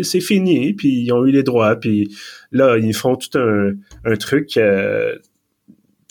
c'est 0.03 0.21
fini, 0.21 0.75
puis 0.75 1.03
ils 1.03 1.13
ont 1.13 1.27
eu 1.27 1.33
les 1.33 1.43
droits, 1.43 1.77
puis 1.77 2.09
là, 2.53 2.79
ils 2.79 2.95
font 2.95 3.17
tout 3.17 3.37
un, 3.37 3.73
un 4.05 4.17
truc, 4.17 4.57
euh, 4.57 5.17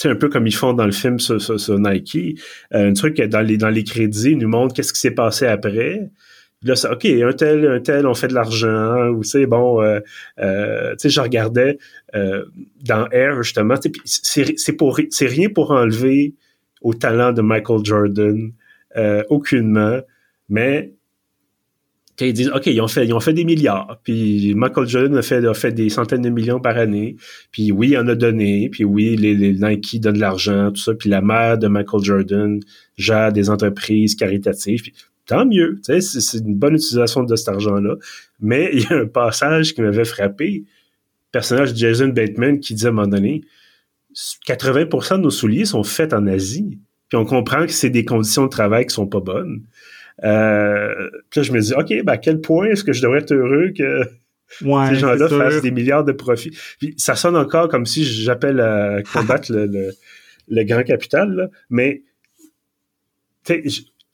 un 0.05 0.15
peu 0.15 0.29
comme 0.29 0.47
ils 0.47 0.55
font 0.55 0.73
dans 0.73 0.85
le 0.85 0.91
film 0.91 1.19
sur, 1.19 1.41
sur, 1.41 1.79
Nike, 1.79 2.39
euh, 2.73 2.89
un 2.89 2.93
truc 2.93 3.19
dans 3.21 3.41
les, 3.41 3.57
dans 3.57 3.69
les 3.69 3.83
crédits, 3.83 4.31
ils 4.31 4.37
nous 4.37 4.47
montre 4.47 4.75
qu'est-ce 4.75 4.93
qui 4.93 4.99
s'est 4.99 5.11
passé 5.11 5.47
après. 5.47 6.09
Là, 6.63 6.75
ça, 6.75 6.91
OK, 6.91 7.05
un 7.05 7.33
tel, 7.33 7.67
un 7.67 7.79
tel, 7.79 8.07
on 8.07 8.15
fait 8.15 8.27
de 8.27 8.33
l'argent, 8.33 9.09
ou 9.09 9.23
sais, 9.23 9.45
bon, 9.45 9.81
euh, 9.81 9.99
euh, 10.39 10.91
tu 10.93 11.03
sais, 11.03 11.09
je 11.09 11.21
regardais 11.21 11.77
euh, 12.15 12.45
dans 12.83 13.07
Air, 13.11 13.43
justement, 13.43 13.75
c'est 14.05 14.73
pour 14.73 14.99
c'est 15.11 15.27
rien 15.27 15.49
pour 15.49 15.71
enlever 15.71 16.33
au 16.81 16.95
talent 16.95 17.31
de 17.31 17.41
Michael 17.41 17.85
Jordan, 17.85 18.51
aucunement, 19.29 19.99
mais 20.49 20.93
ils 22.25 22.33
disent 22.33 22.49
OK, 22.49 22.65
ils 22.67 22.81
ont 22.81 22.87
fait 22.87 23.05
ils 23.05 23.13
ont 23.13 23.19
fait 23.19 23.33
des 23.33 23.45
milliards, 23.45 23.99
puis 24.03 24.53
Michael 24.55 24.87
Jordan 24.87 25.17
a 25.17 25.21
fait 25.21 25.45
a 25.45 25.53
fait 25.53 25.71
des 25.71 25.89
centaines 25.89 26.23
de 26.23 26.29
millions 26.29 26.59
par 26.59 26.77
année, 26.77 27.15
puis 27.51 27.71
oui, 27.71 27.89
il 27.89 27.97
en 27.97 28.07
a 28.07 28.15
donné, 28.15 28.69
puis 28.69 28.83
oui, 28.83 29.15
les, 29.15 29.35
les 29.35 29.53
Nike 29.53 29.99
donnent 29.99 30.15
de 30.15 30.19
l'argent, 30.19 30.71
tout 30.71 30.81
ça, 30.81 30.93
puis 30.95 31.09
la 31.09 31.21
mère 31.21 31.57
de 31.57 31.67
Michael 31.67 32.03
Jordan 32.03 32.59
gère 32.97 33.31
des 33.31 33.49
entreprises 33.49 34.15
caritatives, 34.15 34.81
puis 34.81 34.93
tant 35.25 35.45
mieux, 35.45 35.79
tu 35.85 36.01
sais, 36.01 36.19
c'est 36.21 36.39
une 36.39 36.55
bonne 36.55 36.75
utilisation 36.75 37.23
de 37.23 37.35
cet 37.35 37.49
argent-là, 37.49 37.95
mais 38.39 38.71
il 38.73 38.81
y 38.81 38.85
a 38.87 38.97
un 38.97 39.07
passage 39.07 39.75
qui 39.75 39.81
m'avait 39.81 40.05
frappé, 40.05 40.63
personnage 41.31 41.73
de 41.73 41.77
Jason 41.77 42.07
Bateman 42.07 42.59
qui 42.59 42.73
dit 42.73 42.85
à 42.85 42.89
un 42.89 42.93
moment 42.93 43.07
donné 43.07 43.43
80% 44.47 45.17
de 45.17 45.21
nos 45.21 45.29
souliers 45.29 45.65
sont 45.65 45.83
faits 45.83 46.13
en 46.13 46.25
Asie, 46.25 46.79
puis 47.09 47.17
on 47.17 47.25
comprend 47.25 47.65
que 47.65 47.71
c'est 47.71 47.89
des 47.89 48.05
conditions 48.05 48.45
de 48.45 48.49
travail 48.49 48.85
qui 48.85 48.93
sont 48.93 49.07
pas 49.07 49.19
bonnes. 49.19 49.61
Euh, 50.23 51.09
puis 51.29 51.39
là, 51.39 51.43
je 51.43 51.51
me 51.51 51.59
dis, 51.59 51.73
OK, 51.73 52.03
ben, 52.03 52.13
à 52.13 52.17
quel 52.17 52.41
point 52.41 52.67
est-ce 52.67 52.83
que 52.83 52.93
je 52.93 53.01
devrais 53.01 53.19
être 53.19 53.33
heureux 53.33 53.71
que 53.77 54.03
ces 54.59 54.95
gens-là 54.95 55.27
fassent 55.27 55.61
des 55.61 55.71
milliards 55.71 56.05
de 56.05 56.11
profits? 56.11 56.57
Puis 56.79 56.93
ça 56.97 57.15
sonne 57.15 57.35
encore 57.35 57.67
comme 57.69 57.85
si 57.85 58.03
j'appelle 58.03 58.59
à 58.59 59.01
combattre 59.13 59.51
le, 59.51 59.91
le, 60.47 60.63
grand 60.63 60.83
capital, 60.83 61.33
là. 61.33 61.49
mais 61.69 62.03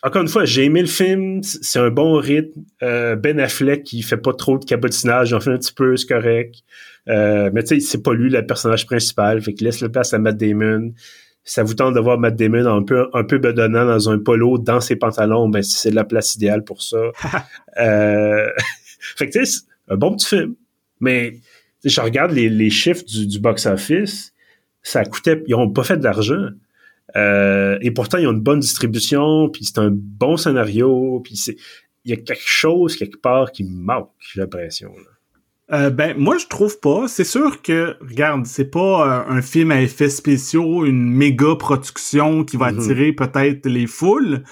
encore 0.04 0.22
une 0.22 0.28
fois, 0.28 0.44
j'ai 0.44 0.66
aimé 0.66 0.82
le 0.82 0.88
film, 0.88 1.42
c'est 1.44 1.80
un 1.80 1.90
bon 1.90 2.18
rythme. 2.18 2.62
Euh, 2.84 3.16
ben 3.16 3.40
Affleck, 3.40 3.84
qui 3.84 4.02
fait 4.02 4.18
pas 4.18 4.34
trop 4.34 4.58
de 4.58 4.66
cabotinage, 4.66 5.30
j'en 5.30 5.40
fais 5.40 5.52
un 5.52 5.58
petit 5.58 5.74
peu, 5.74 5.96
c'est 5.96 6.08
correct. 6.08 6.56
Euh, 7.08 7.50
mais 7.54 7.64
tu 7.64 7.76
sais, 7.76 7.80
c'est 7.80 8.04
pas 8.04 8.14
lui 8.14 8.30
le 8.30 8.46
personnage 8.46 8.86
principal, 8.86 9.42
fait 9.42 9.54
qu'il 9.54 9.66
laisse 9.66 9.80
la 9.80 9.90
place 9.90 10.14
à 10.14 10.20
Matt 10.20 10.38
Damon 10.38 10.94
ça 11.44 11.64
vous 11.64 11.74
tente 11.74 11.94
de 11.94 12.00
voir 12.00 12.18
Matt 12.20 12.36
Damon 12.36 12.66
un 12.66 12.84
peu, 12.84 13.08
un 13.14 13.24
peu 13.24 13.38
bedonnant 13.38 13.86
dans 13.86 14.10
un 14.10 14.20
polo, 14.20 14.58
dans 14.58 14.80
ses 14.80 14.96
pantalons, 14.96 15.50
ben 15.50 15.62
c'est 15.62 15.92
la 15.92 16.04
place 16.04 16.36
idéale 16.36 16.64
pour 16.64 16.82
ça. 16.82 16.98
euh, 17.80 18.50
fait 19.00 19.30
que 19.30 19.40
tu 19.40 19.46
sais, 19.46 19.62
un 19.90 19.98
bon 19.98 20.16
petit 20.16 20.28
film. 20.28 20.56
Mais 21.00 21.40
je 21.84 22.00
regarde 22.00 22.32
les, 22.32 22.50
les 22.50 22.70
chiffres 22.70 23.04
du, 23.04 23.28
du 23.28 23.40
box-office, 23.40 24.34
ça 24.82 25.04
coûtait, 25.06 25.44
ils 25.48 25.56
ont 25.56 25.70
pas 25.70 25.84
fait 25.84 25.98
d'argent. 25.98 26.48
Euh, 27.16 27.78
et 27.82 27.92
pourtant, 27.92 28.18
ils 28.18 28.28
ont 28.28 28.32
une 28.32 28.42
bonne 28.42 28.62
distribution, 28.62 29.50
puis 29.50 29.66
c'est 29.66 29.80
un 29.80 29.92
bon 29.92 30.38
scénario, 30.38 31.20
puis 31.24 31.36
c'est 31.36 31.58
il 32.06 32.12
y 32.12 32.14
a 32.14 32.18
quelque 32.18 32.44
chose 32.46 32.98
quelque 32.98 33.18
part 33.18 33.52
qui 33.52 33.64
manque, 33.64 34.12
j'ai 34.20 34.42
l'impression. 34.42 34.94
Euh, 35.74 35.90
ben 35.90 36.16
moi 36.18 36.38
je 36.38 36.46
trouve 36.46 36.80
pas. 36.80 37.08
C'est 37.08 37.24
sûr 37.24 37.62
que 37.62 37.98
regarde, 38.02 38.46
c'est 38.46 38.70
pas 38.70 39.26
euh, 39.28 39.38
un 39.38 39.42
film 39.42 39.72
à 39.72 39.82
effets 39.82 40.10
spéciaux, 40.10 40.86
une 40.86 41.10
méga 41.10 41.56
production 41.56 42.44
qui 42.44 42.58
va 42.58 42.72
mhm. 42.72 42.80
attirer 42.80 43.14
peut-être 43.14 43.66
les 43.66 43.88
foules, 43.88 44.44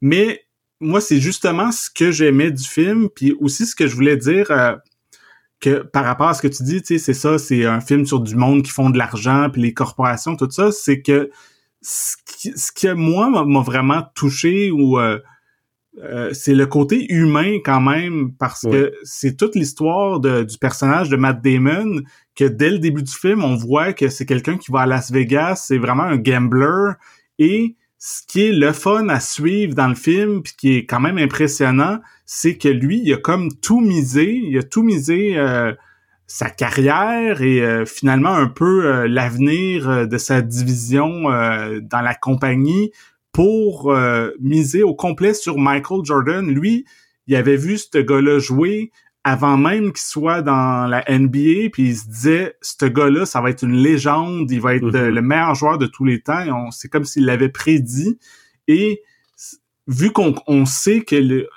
mais 0.00 0.44
moi 0.80 1.00
c'est 1.00 1.20
justement 1.20 1.72
ce 1.72 1.90
que 1.90 2.12
j'aimais 2.12 2.52
du 2.52 2.62
film, 2.62 3.08
puis 3.14 3.34
aussi 3.40 3.66
ce 3.66 3.74
que 3.74 3.88
je 3.88 3.96
voulais 3.96 4.16
dire 4.16 4.50
euh, 4.52 4.76
que 5.60 5.82
par 5.82 6.04
rapport 6.04 6.28
à 6.28 6.34
ce 6.34 6.42
que 6.42 6.48
tu 6.48 6.62
dis, 6.62 6.80
tu 6.80 6.86
sais, 6.86 6.98
c'est 6.98 7.14
ça, 7.14 7.38
c'est 7.38 7.66
un 7.66 7.80
film 7.80 8.06
sur 8.06 8.20
du 8.20 8.36
monde 8.36 8.62
qui 8.62 8.70
font 8.70 8.90
de 8.90 8.98
l'argent, 8.98 9.48
puis 9.52 9.62
les 9.62 9.74
corporations, 9.74 10.36
tout 10.36 10.50
ça, 10.50 10.70
c'est 10.70 11.02
que 11.02 11.30
ce 11.82 12.14
qui, 12.24 12.52
ce 12.56 12.70
qui 12.70 12.86
moi 12.94 13.28
m'a 13.44 13.62
vraiment 13.62 14.04
touché 14.14 14.70
ou 14.70 14.98
euh, 16.04 16.30
c'est 16.32 16.54
le 16.54 16.66
côté 16.66 17.12
humain 17.12 17.58
quand 17.64 17.80
même 17.80 18.32
parce 18.38 18.62
que 18.62 18.92
c'est 19.02 19.36
toute 19.36 19.54
l'histoire 19.54 20.20
du 20.20 20.58
personnage 20.58 21.08
de 21.08 21.16
Matt 21.16 21.42
Damon 21.42 22.02
que 22.36 22.44
dès 22.44 22.70
le 22.70 22.78
début 22.78 23.02
du 23.02 23.12
film 23.12 23.42
on 23.42 23.56
voit 23.56 23.92
que 23.92 24.08
c'est 24.08 24.26
quelqu'un 24.26 24.58
qui 24.58 24.70
va 24.70 24.80
à 24.80 24.86
Las 24.86 25.10
Vegas 25.10 25.64
c'est 25.66 25.78
vraiment 25.78 26.04
un 26.04 26.16
gambler. 26.16 26.92
Et 27.38 27.76
ce 27.98 28.22
qui 28.26 28.42
est 28.42 28.52
le 28.52 28.72
fun 28.72 29.08
à 29.08 29.18
suivre 29.18 29.74
dans 29.74 29.88
le 29.88 29.94
film 29.94 30.42
puis 30.42 30.54
qui 30.56 30.76
est 30.76 30.86
quand 30.86 31.00
même 31.00 31.18
impressionnant 31.18 31.98
c'est 32.26 32.56
que 32.56 32.68
lui 32.68 33.00
il 33.02 33.12
a 33.12 33.16
comme 33.16 33.48
tout 33.60 33.80
misé 33.80 34.34
il 34.34 34.56
a 34.58 34.62
tout 34.62 34.84
misé 34.84 35.36
euh, 35.36 35.72
sa 36.28 36.48
carrière 36.48 37.42
et 37.42 37.60
euh, 37.60 37.86
finalement 37.86 38.34
un 38.34 38.46
peu 38.46 39.06
l'avenir 39.06 40.06
de 40.06 40.18
sa 40.18 40.42
division 40.42 41.22
dans 41.22 42.00
la 42.02 42.14
compagnie 42.14 42.92
pour 43.38 43.92
euh, 43.92 44.32
miser 44.40 44.82
au 44.82 44.96
complet 44.96 45.32
sur 45.32 45.58
Michael 45.58 46.00
Jordan. 46.02 46.44
Lui, 46.44 46.84
il 47.28 47.36
avait 47.36 47.54
vu 47.54 47.78
ce 47.78 47.98
gars-là 47.98 48.40
jouer 48.40 48.90
avant 49.22 49.56
même 49.56 49.92
qu'il 49.92 50.00
soit 50.00 50.42
dans 50.42 50.88
la 50.88 51.04
NBA, 51.08 51.70
puis 51.72 51.90
il 51.90 51.96
se 51.96 52.08
disait, 52.08 52.56
ce 52.62 52.86
gars-là, 52.86 53.26
ça 53.26 53.40
va 53.40 53.50
être 53.50 53.62
une 53.62 53.76
légende, 53.76 54.50
il 54.50 54.60
va 54.60 54.74
être 54.74 54.90
mm-hmm. 54.90 55.10
le 55.10 55.22
meilleur 55.22 55.54
joueur 55.54 55.78
de 55.78 55.86
tous 55.86 56.04
les 56.04 56.20
temps. 56.20 56.72
C'est 56.72 56.88
comme 56.88 57.04
s'il 57.04 57.26
l'avait 57.26 57.48
prédit. 57.48 58.18
Et 58.66 59.02
vu 59.86 60.10
qu'on 60.10 60.66
sait 60.66 61.02
que 61.02 61.14
le, 61.14 61.48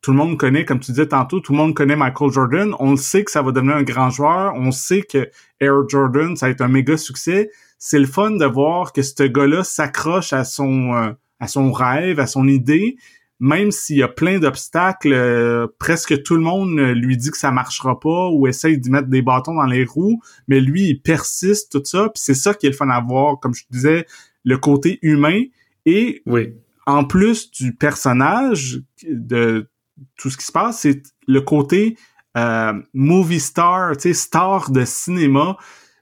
tout 0.00 0.12
le 0.12 0.16
monde 0.16 0.38
connaît, 0.38 0.64
comme 0.64 0.80
tu 0.80 0.92
disais 0.92 1.08
tantôt, 1.08 1.40
tout 1.40 1.52
le 1.52 1.58
monde 1.58 1.74
connaît 1.74 1.96
Michael 1.96 2.30
Jordan, 2.30 2.74
on 2.78 2.96
sait 2.96 3.24
que 3.24 3.30
ça 3.30 3.42
va 3.42 3.52
devenir 3.52 3.76
un 3.76 3.82
grand 3.82 4.10
joueur, 4.10 4.54
on 4.54 4.70
sait 4.70 5.02
que 5.02 5.28
Air 5.60 5.88
Jordan, 5.88 6.36
ça 6.36 6.46
va 6.46 6.50
être 6.50 6.60
un 6.60 6.68
méga 6.68 6.96
succès. 6.96 7.50
C'est 7.78 7.98
le 7.98 8.06
fun 8.06 8.32
de 8.32 8.44
voir 8.44 8.92
que 8.92 9.02
ce 9.02 9.24
gars-là 9.24 9.64
s'accroche 9.64 10.32
à 10.32 10.44
son 10.44 10.94
euh, 10.94 11.12
à 11.40 11.46
son 11.46 11.70
rêve, 11.72 12.18
à 12.18 12.26
son 12.26 12.48
idée, 12.48 12.96
même 13.40 13.70
s'il 13.70 13.98
y 13.98 14.02
a 14.02 14.08
plein 14.08 14.38
d'obstacles, 14.38 15.12
euh, 15.12 15.66
presque 15.78 16.22
tout 16.24 16.34
le 16.34 16.40
monde 16.40 16.76
lui 16.78 17.16
dit 17.16 17.30
que 17.30 17.38
ça 17.38 17.52
marchera 17.52 18.00
pas 18.00 18.28
ou 18.30 18.48
essaye 18.48 18.78
d'y 18.78 18.90
mettre 18.90 19.08
des 19.08 19.22
bâtons 19.22 19.54
dans 19.54 19.66
les 19.66 19.84
roues, 19.84 20.20
mais 20.48 20.60
lui, 20.60 20.88
il 20.88 21.00
persiste, 21.00 21.70
tout 21.70 21.84
ça, 21.84 22.10
puis 22.12 22.20
c'est 22.20 22.34
ça 22.34 22.54
qui 22.54 22.66
est 22.66 22.70
le 22.70 22.76
fun 22.76 22.90
à 22.90 23.00
voir, 23.00 23.38
comme 23.38 23.54
je 23.54 23.64
disais, 23.70 24.06
le 24.44 24.58
côté 24.58 24.98
humain. 25.02 25.42
Et 25.86 26.22
oui. 26.26 26.54
en 26.86 27.04
plus 27.04 27.50
du 27.52 27.74
personnage, 27.74 28.82
de 29.08 29.68
tout 30.16 30.30
ce 30.30 30.36
qui 30.36 30.44
se 30.44 30.52
passe, 30.52 30.80
c'est 30.80 31.02
le 31.26 31.40
côté 31.40 31.96
euh, 32.36 32.72
movie 32.94 33.40
star, 33.40 33.96
tu 33.96 34.02
sais, 34.02 34.14
star 34.14 34.70
de 34.70 34.84
cinéma. 34.84 35.56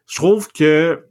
Je 0.07 0.17
trouve 0.17 0.49
que 0.53 1.03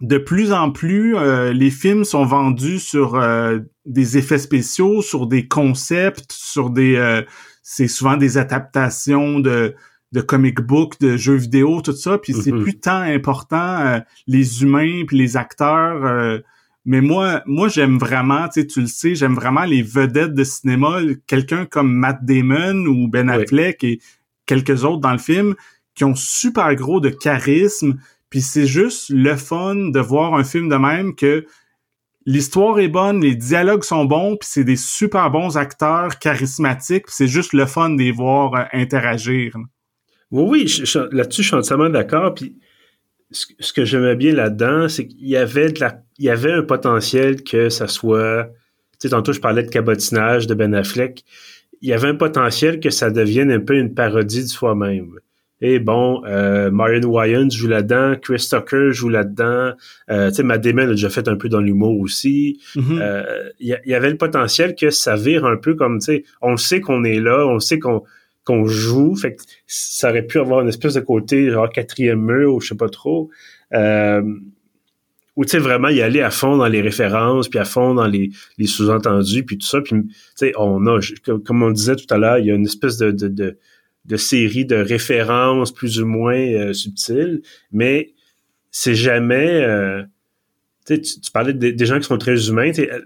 de 0.00 0.18
plus 0.18 0.52
en 0.52 0.70
plus, 0.70 1.16
euh, 1.16 1.52
les 1.52 1.70
films 1.70 2.04
sont 2.04 2.24
vendus 2.24 2.80
sur 2.80 3.14
euh, 3.14 3.60
des 3.86 4.18
effets 4.18 4.38
spéciaux, 4.38 5.02
sur 5.02 5.26
des 5.26 5.48
concepts, 5.48 6.32
sur 6.32 6.70
des... 6.70 6.96
Euh, 6.96 7.22
c'est 7.62 7.88
souvent 7.88 8.16
des 8.16 8.38
adaptations 8.38 9.40
de, 9.40 9.74
de 10.12 10.20
comic 10.20 10.60
book, 10.60 11.00
de 11.00 11.16
jeux 11.16 11.34
vidéo, 11.34 11.80
tout 11.80 11.96
ça. 11.96 12.18
Puis 12.18 12.32
c'est 12.34 12.52
mm-hmm. 12.52 12.62
plus 12.62 12.78
tant 12.78 13.00
important 13.00 14.00
les 14.28 14.62
humains 14.62 15.02
puis 15.04 15.18
les 15.18 15.36
acteurs. 15.36 16.42
Mais 16.86 17.02
moi, 17.02 17.42
moi 17.44 17.68
j'aime 17.68 17.98
vraiment, 17.98 18.48
tu 18.48 18.60
sais, 18.60 18.66
tu 18.66 18.80
le 18.80 18.86
sais, 18.86 19.14
j'aime 19.14 19.34
vraiment 19.34 19.64
les 19.64 19.82
vedettes 19.82 20.34
de 20.34 20.44
cinéma. 20.44 21.00
Quelqu'un 21.26 21.66
comme 21.66 21.92
Matt 21.92 22.24
Damon 22.24 22.86
ou 22.86 23.08
Ben 23.08 23.28
Affleck 23.28 23.84
et 23.84 24.00
quelques 24.46 24.84
autres 24.84 25.00
dans 25.00 25.12
le 25.12 25.18
film 25.18 25.54
qui 25.94 26.04
ont 26.04 26.14
super 26.14 26.74
gros 26.74 27.00
de 27.00 27.10
charisme 27.10 27.98
puis 28.30 28.42
c'est 28.42 28.66
juste 28.66 29.10
le 29.10 29.36
fun 29.36 29.90
de 29.90 30.00
voir 30.00 30.34
un 30.34 30.44
film 30.44 30.68
de 30.68 30.76
même 30.76 31.14
que 31.14 31.46
l'histoire 32.24 32.78
est 32.80 32.88
bonne, 32.88 33.20
les 33.22 33.36
dialogues 33.36 33.84
sont 33.84 34.04
bons, 34.04 34.36
puis 34.36 34.48
c'est 34.50 34.64
des 34.64 34.76
super 34.76 35.30
bons 35.30 35.56
acteurs 35.56 36.18
charismatiques, 36.18 37.08
c'est 37.08 37.28
juste 37.28 37.52
le 37.52 37.66
fun 37.66 37.90
de 37.90 38.02
les 38.02 38.10
voir 38.10 38.54
euh, 38.54 38.64
interagir. 38.72 39.56
Oui, 40.32 40.66
oui, 40.66 40.82
là-dessus, 41.12 41.42
je 41.42 41.48
suis 41.48 41.56
entièrement 41.56 41.88
d'accord. 41.88 42.34
Puis 42.34 42.58
ce, 43.30 43.72
que 43.72 43.84
j'aimais 43.84 44.16
bien 44.16 44.32
là-dedans, 44.32 44.88
c'est 44.88 45.06
qu'il 45.06 45.26
y 45.26 45.36
avait 45.36 45.70
de 45.70 45.80
la, 45.80 46.02
il 46.18 46.24
y 46.24 46.30
avait 46.30 46.52
un 46.52 46.62
potentiel 46.62 47.42
que 47.42 47.68
ça 47.68 47.88
soit, 47.88 48.50
tu 48.92 49.08
sais, 49.08 49.08
tantôt 49.10 49.32
je 49.32 49.40
parlais 49.40 49.62
de 49.62 49.70
cabotinage 49.70 50.46
de 50.46 50.54
Ben 50.54 50.74
Affleck, 50.74 51.24
il 51.82 51.88
y 51.88 51.92
avait 51.92 52.08
un 52.08 52.14
potentiel 52.14 52.80
que 52.80 52.90
ça 52.90 53.10
devienne 53.10 53.50
un 53.50 53.60
peu 53.60 53.76
une 53.76 53.94
parodie 53.94 54.42
de 54.42 54.48
soi-même. 54.48 55.10
Et 55.62 55.78
bon, 55.78 56.22
euh, 56.26 56.70
Marion 56.70 57.08
Wayans 57.08 57.48
joue 57.48 57.68
là-dedans, 57.68 58.14
Chris 58.20 58.46
Tucker 58.50 58.92
joue 58.92 59.08
là-dedans, 59.08 59.72
euh, 60.10 60.28
tu 60.28 60.36
sais, 60.36 60.42
Matt 60.42 60.62
Damon 60.62 60.82
a 60.82 60.86
déjà 60.88 61.08
fait 61.08 61.28
un 61.28 61.36
peu 61.36 61.48
dans 61.48 61.60
l'humour 61.60 61.98
aussi. 62.00 62.60
Mm-hmm. 62.74 63.00
Euh, 63.00 63.48
il 63.58 63.78
y, 63.84 63.94
avait 63.94 64.10
le 64.10 64.18
potentiel 64.18 64.74
que 64.74 64.90
ça 64.90 65.16
vire 65.16 65.46
un 65.46 65.56
peu 65.56 65.74
comme, 65.74 65.98
tu 65.98 66.06
sais, 66.06 66.24
on 66.42 66.58
sait 66.58 66.80
qu'on 66.80 67.04
est 67.04 67.20
là, 67.20 67.46
on 67.46 67.58
sait 67.58 67.78
qu'on 67.78 68.02
qu'on 68.46 68.66
joue, 68.66 69.16
fait 69.16 69.34
que 69.34 69.42
ça 69.66 70.08
aurait 70.10 70.22
pu 70.22 70.38
avoir 70.38 70.60
une 70.60 70.68
espèce 70.68 70.94
de 70.94 71.00
côté 71.00 71.50
genre 71.50 71.68
quatrième 71.68 72.22
mur 72.22 72.54
ou 72.54 72.60
je 72.60 72.68
sais 72.68 72.76
pas 72.76 72.88
trop. 72.88 73.28
Euh, 73.74 74.22
ou 75.36 75.44
tu 75.44 75.50
sais 75.50 75.58
vraiment 75.58 75.88
y 75.88 76.00
aller 76.00 76.22
à 76.22 76.30
fond 76.30 76.56
dans 76.56 76.66
les 76.66 76.80
références 76.80 77.48
puis 77.48 77.58
à 77.58 77.64
fond 77.64 77.94
dans 77.94 78.06
les, 78.06 78.30
sous-entendus 78.64 79.44
puis 79.44 79.58
tout 79.58 79.66
ça 79.66 79.80
puis 79.80 79.94
tu 80.02 80.14
sais 80.34 80.52
on 80.56 80.86
a 80.86 80.98
comme 81.44 81.62
on 81.62 81.70
disait 81.70 81.96
tout 81.96 82.06
à 82.10 82.18
l'heure 82.18 82.38
il 82.38 82.46
y 82.46 82.50
a 82.50 82.54
une 82.54 82.64
espèce 82.64 82.96
de, 82.96 83.10
de, 83.10 83.28
de 83.28 83.58
de 84.06 84.16
séries 84.16 84.64
de 84.64 84.76
références 84.76 85.72
plus 85.72 86.00
ou 86.00 86.06
moins 86.06 86.38
euh, 86.38 86.72
subtiles, 86.72 87.42
mais 87.72 88.14
c'est 88.70 88.94
jamais... 88.94 89.62
Euh, 89.64 90.02
tu, 90.86 91.00
tu 91.00 91.30
parlais 91.32 91.52
des 91.52 91.86
gens 91.86 91.98
qui 91.98 92.04
sont 92.04 92.18
très 92.18 92.48
humains. 92.48 92.70
Euh, 92.78 93.00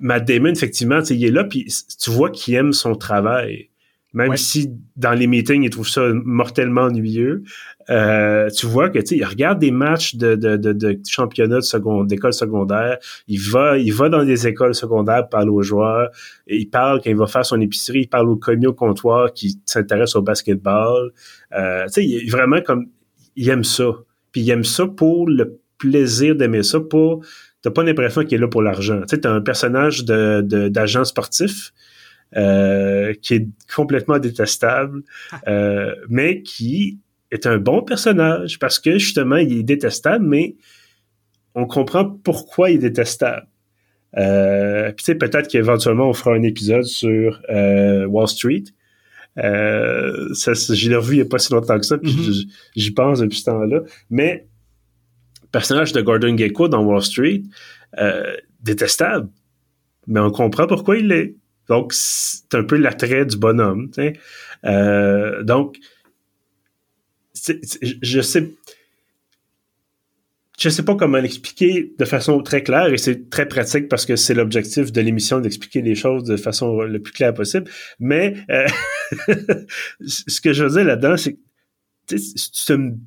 Matt 0.00 0.26
Damon, 0.26 0.52
effectivement, 0.52 1.00
il 1.02 1.24
est 1.24 1.30
là, 1.30 1.42
puis 1.42 1.66
tu 2.00 2.10
vois 2.10 2.30
qu'il 2.30 2.54
aime 2.54 2.72
son 2.72 2.94
travail. 2.94 3.68
Même 4.14 4.36
si 4.36 4.70
dans 4.96 5.12
les 5.12 5.26
meetings, 5.26 5.64
il 5.64 5.70
trouve 5.70 5.88
ça 5.88 6.02
mortellement 6.24 6.82
ennuyeux, 6.82 7.42
euh, 7.90 8.48
tu 8.50 8.66
vois 8.66 8.88
que 8.88 8.98
tu 8.98 9.06
sais, 9.06 9.16
il 9.16 9.24
regarde 9.24 9.58
des 9.58 9.70
matchs 9.70 10.16
de, 10.16 10.34
de, 10.34 10.56
de, 10.56 10.72
de 10.72 10.98
championnat 11.06 11.58
de 11.58 12.06
d'école 12.06 12.32
secondaire. 12.32 12.98
Il 13.28 13.40
va, 13.40 13.76
il 13.76 13.92
va 13.92 14.08
dans 14.08 14.24
des 14.24 14.46
écoles 14.46 14.74
secondaires, 14.74 15.28
parle 15.28 15.50
aux 15.50 15.62
joueurs. 15.62 16.10
Et 16.46 16.56
il 16.56 16.66
parle 16.70 17.00
quand 17.02 17.10
il 17.10 17.16
va 17.16 17.26
faire 17.26 17.44
son 17.44 17.60
épicerie, 17.60 18.00
il 18.00 18.08
parle 18.08 18.28
aux 18.30 18.36
commis 18.36 18.66
au 18.66 18.72
comptoir 18.72 19.32
qui 19.32 19.60
s'intéressent 19.66 20.16
au 20.16 20.22
basketball. 20.22 21.12
Euh, 21.54 21.84
tu 21.86 21.92
sais, 21.92 22.04
il 22.04 22.26
est 22.26 22.30
vraiment 22.30 22.60
comme, 22.62 22.86
il 23.36 23.48
aime 23.50 23.64
ça. 23.64 23.90
Puis 24.32 24.40
il 24.42 24.50
aime 24.50 24.64
ça 24.64 24.86
pour 24.86 25.28
le 25.28 25.60
plaisir 25.78 26.34
d'aimer 26.34 26.62
ça. 26.62 26.80
Pour, 26.80 27.24
t'as 27.62 27.70
pas 27.70 27.82
l'impression 27.82 28.22
qu'il 28.24 28.34
est 28.34 28.40
là 28.40 28.48
pour 28.48 28.62
l'argent. 28.62 29.00
Tu 29.02 29.16
sais, 29.16 29.20
t'as 29.20 29.32
un 29.32 29.40
personnage 29.40 30.04
de 30.04 30.68
d'agent 30.68 31.04
sportif 31.04 31.72
euh, 32.36 33.14
qui 33.22 33.34
est 33.34 33.48
complètement 33.74 34.18
détestable, 34.18 35.02
euh, 35.46 35.94
mais 36.08 36.42
qui 36.42 36.98
est 37.30 37.46
un 37.46 37.58
bon 37.58 37.82
personnage 37.82 38.58
parce 38.58 38.78
que 38.78 38.98
justement, 38.98 39.36
il 39.36 39.58
est 39.58 39.62
détestable, 39.62 40.24
mais 40.24 40.56
on 41.54 41.66
comprend 41.66 42.04
pourquoi 42.04 42.70
il 42.70 42.76
est 42.76 42.90
détestable. 42.90 43.46
Euh, 44.16 44.90
tu 44.96 45.04
sais, 45.04 45.14
peut-être 45.14 45.48
qu'éventuellement, 45.48 46.08
on 46.08 46.14
fera 46.14 46.34
un 46.34 46.42
épisode 46.42 46.84
sur 46.84 47.40
Wall 47.48 48.28
Street. 48.28 48.64
Euh, 49.38 50.34
ça, 50.34 50.52
j'ai 50.54 50.94
revu 50.94 51.14
il 51.14 51.16
n'y 51.16 51.22
a 51.22 51.28
pas 51.28 51.38
si 51.38 51.52
longtemps 51.52 51.78
que 51.78 51.86
ça, 51.86 51.98
puis 51.98 52.12
mm-hmm. 52.12 52.48
j'y 52.76 52.90
pense 52.90 53.20
depuis 53.20 53.38
ce 53.38 53.44
temps-là. 53.44 53.82
Mais 54.10 54.46
le 55.42 55.48
personnage 55.48 55.92
de 55.92 56.00
Gordon 56.00 56.36
Gekko 56.36 56.68
dans 56.68 56.82
Wall 56.82 57.02
Street, 57.02 57.42
euh, 57.98 58.34
détestable. 58.60 59.28
Mais 60.06 60.20
on 60.20 60.30
comprend 60.30 60.66
pourquoi 60.66 60.96
il 60.96 61.08
l'est. 61.08 61.36
Donc, 61.68 61.92
c'est 61.92 62.54
un 62.54 62.64
peu 62.64 62.76
l'attrait 62.76 63.26
du 63.26 63.36
bonhomme. 63.36 63.90
Euh, 64.64 65.42
donc, 65.42 65.76
je 68.02 68.20
sais 68.20 68.50
je 70.58 70.68
sais 70.70 70.82
pas 70.82 70.96
comment 70.96 71.18
l'expliquer 71.18 71.94
de 71.96 72.04
façon 72.04 72.42
très 72.42 72.64
claire 72.64 72.92
et 72.92 72.98
c'est 72.98 73.30
très 73.30 73.46
pratique 73.46 73.88
parce 73.88 74.04
que 74.04 74.16
c'est 74.16 74.34
l'objectif 74.34 74.90
de 74.90 75.00
l'émission 75.00 75.38
d'expliquer 75.38 75.82
les 75.82 75.94
choses 75.94 76.24
de 76.24 76.36
façon 76.36 76.80
le 76.80 77.00
plus 77.00 77.12
claire 77.12 77.32
possible. 77.32 77.70
Mais 78.00 78.34
euh, 78.50 78.66
ce 80.04 80.40
que 80.40 80.52
je 80.52 80.64
veux 80.64 80.70
dire 80.70 80.84
là-dedans, 80.84 81.16
c'est 81.16 81.34
que 81.34 81.38
c'est 82.16 82.74
une 82.74 82.98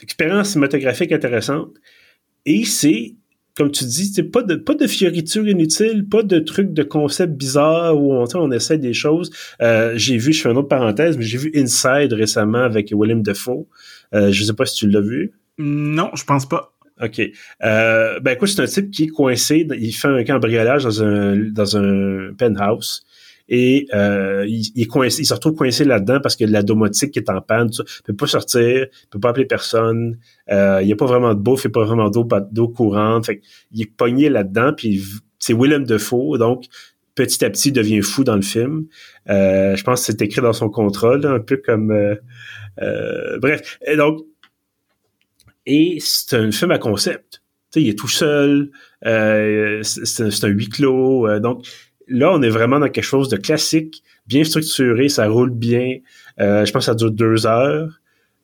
expérience 0.00 0.50
cinématographique 0.50 1.10
intéressante 1.10 1.74
et 2.46 2.64
c'est 2.64 3.16
comme 3.58 3.72
tu 3.72 3.84
dis, 3.84 4.22
pas 4.22 4.42
de 4.42 4.54
pas 4.54 4.74
de 4.74 4.86
fioritures 4.86 5.48
inutiles, 5.48 6.06
pas 6.08 6.22
de 6.22 6.38
trucs 6.38 6.72
de 6.72 6.84
concepts 6.84 7.34
bizarres 7.34 8.00
où 8.00 8.14
on, 8.14 8.24
on 8.36 8.52
essaie 8.52 8.78
des 8.78 8.92
choses. 8.92 9.32
Euh, 9.60 9.94
j'ai 9.96 10.16
vu, 10.16 10.32
je 10.32 10.40
fais 10.40 10.48
une 10.48 10.56
autre 10.56 10.68
parenthèse, 10.68 11.18
mais 11.18 11.24
j'ai 11.24 11.38
vu 11.38 11.50
Inside 11.56 12.12
récemment 12.12 12.62
avec 12.62 12.92
William 12.94 13.20
Defoe. 13.20 13.66
Euh, 14.14 14.30
je 14.30 14.44
sais 14.44 14.52
pas 14.52 14.64
si 14.64 14.76
tu 14.76 14.88
l'as 14.88 15.00
vu. 15.00 15.32
Non, 15.58 16.10
je 16.14 16.22
pense 16.22 16.46
pas. 16.46 16.72
OK. 17.02 17.20
Euh, 17.64 18.20
ben 18.20 18.30
écoute, 18.30 18.48
c'est 18.48 18.62
un 18.62 18.66
type 18.66 18.92
qui 18.92 19.04
est 19.04 19.08
coincé, 19.08 19.66
il 19.76 19.92
fait 19.92 20.06
un 20.06 20.22
cambriolage 20.22 20.84
dans 20.84 21.02
un 21.02 21.36
dans 21.50 21.76
un 21.76 22.32
penthouse 22.38 23.02
et 23.48 23.86
euh, 23.94 24.44
il, 24.46 24.86
coincé, 24.88 25.22
il 25.22 25.24
se 25.24 25.32
retrouve 25.32 25.54
coincé 25.54 25.84
là-dedans 25.84 26.20
parce 26.22 26.36
que 26.36 26.44
la 26.44 26.62
domotique 26.62 27.16
est 27.16 27.30
en 27.30 27.40
panne, 27.40 27.70
il 27.72 28.02
peut 28.04 28.16
pas 28.16 28.26
sortir, 28.26 28.86
il 28.90 29.08
peut 29.10 29.20
pas 29.20 29.30
appeler 29.30 29.46
personne, 29.46 30.18
euh, 30.50 30.80
il 30.82 30.86
n'y 30.86 30.92
a 30.92 30.96
pas 30.96 31.06
vraiment 31.06 31.34
de 31.34 31.40
bouffe, 31.40 31.64
il 31.64 31.68
n'y 31.68 31.72
a 31.72 31.74
pas 31.74 31.84
vraiment 31.84 32.10
d'eau 32.10 32.28
d'eau 32.50 32.68
courante, 32.68 33.26
fait 33.26 33.40
il 33.72 33.82
est 33.82 33.96
pogné 33.96 34.28
là-dedans, 34.28 34.72
puis 34.76 35.02
c'est 35.38 35.54
Willem 35.54 35.84
Defoe, 35.84 36.36
donc 36.38 36.66
petit 37.14 37.44
à 37.44 37.50
petit 37.50 37.70
il 37.70 37.72
devient 37.72 38.02
fou 38.02 38.22
dans 38.22 38.36
le 38.36 38.42
film. 38.42 38.86
Euh, 39.28 39.74
je 39.74 39.82
pense 39.82 40.00
que 40.00 40.06
c'est 40.06 40.22
écrit 40.22 40.40
dans 40.40 40.52
son 40.52 40.68
contrat, 40.68 41.16
un 41.24 41.40
peu 41.40 41.56
comme 41.56 41.90
euh, 41.90 42.14
euh, 42.80 43.38
bref. 43.40 43.78
Et 43.86 43.96
donc 43.96 44.20
et 45.66 45.98
c'est 46.00 46.36
un 46.36 46.50
film 46.50 46.70
à 46.70 46.78
concept. 46.78 47.42
sais, 47.70 47.82
il 47.82 47.88
est 47.88 47.98
tout 47.98 48.08
seul, 48.08 48.70
euh, 49.04 49.82
c'est 49.82 50.44
un 50.44 50.48
huis 50.48 50.68
clos, 50.68 51.40
donc 51.40 51.66
là, 52.08 52.32
on 52.32 52.42
est 52.42 52.48
vraiment 52.48 52.78
dans 52.78 52.88
quelque 52.88 53.04
chose 53.04 53.28
de 53.28 53.36
classique, 53.36 54.02
bien 54.26 54.44
structuré, 54.44 55.08
ça 55.08 55.28
roule 55.28 55.50
bien. 55.50 55.98
Euh, 56.40 56.64
je 56.64 56.72
pense 56.72 56.82
que 56.82 56.92
ça 56.92 56.94
dure 56.94 57.10
deux 57.10 57.46
heures. 57.46 58.00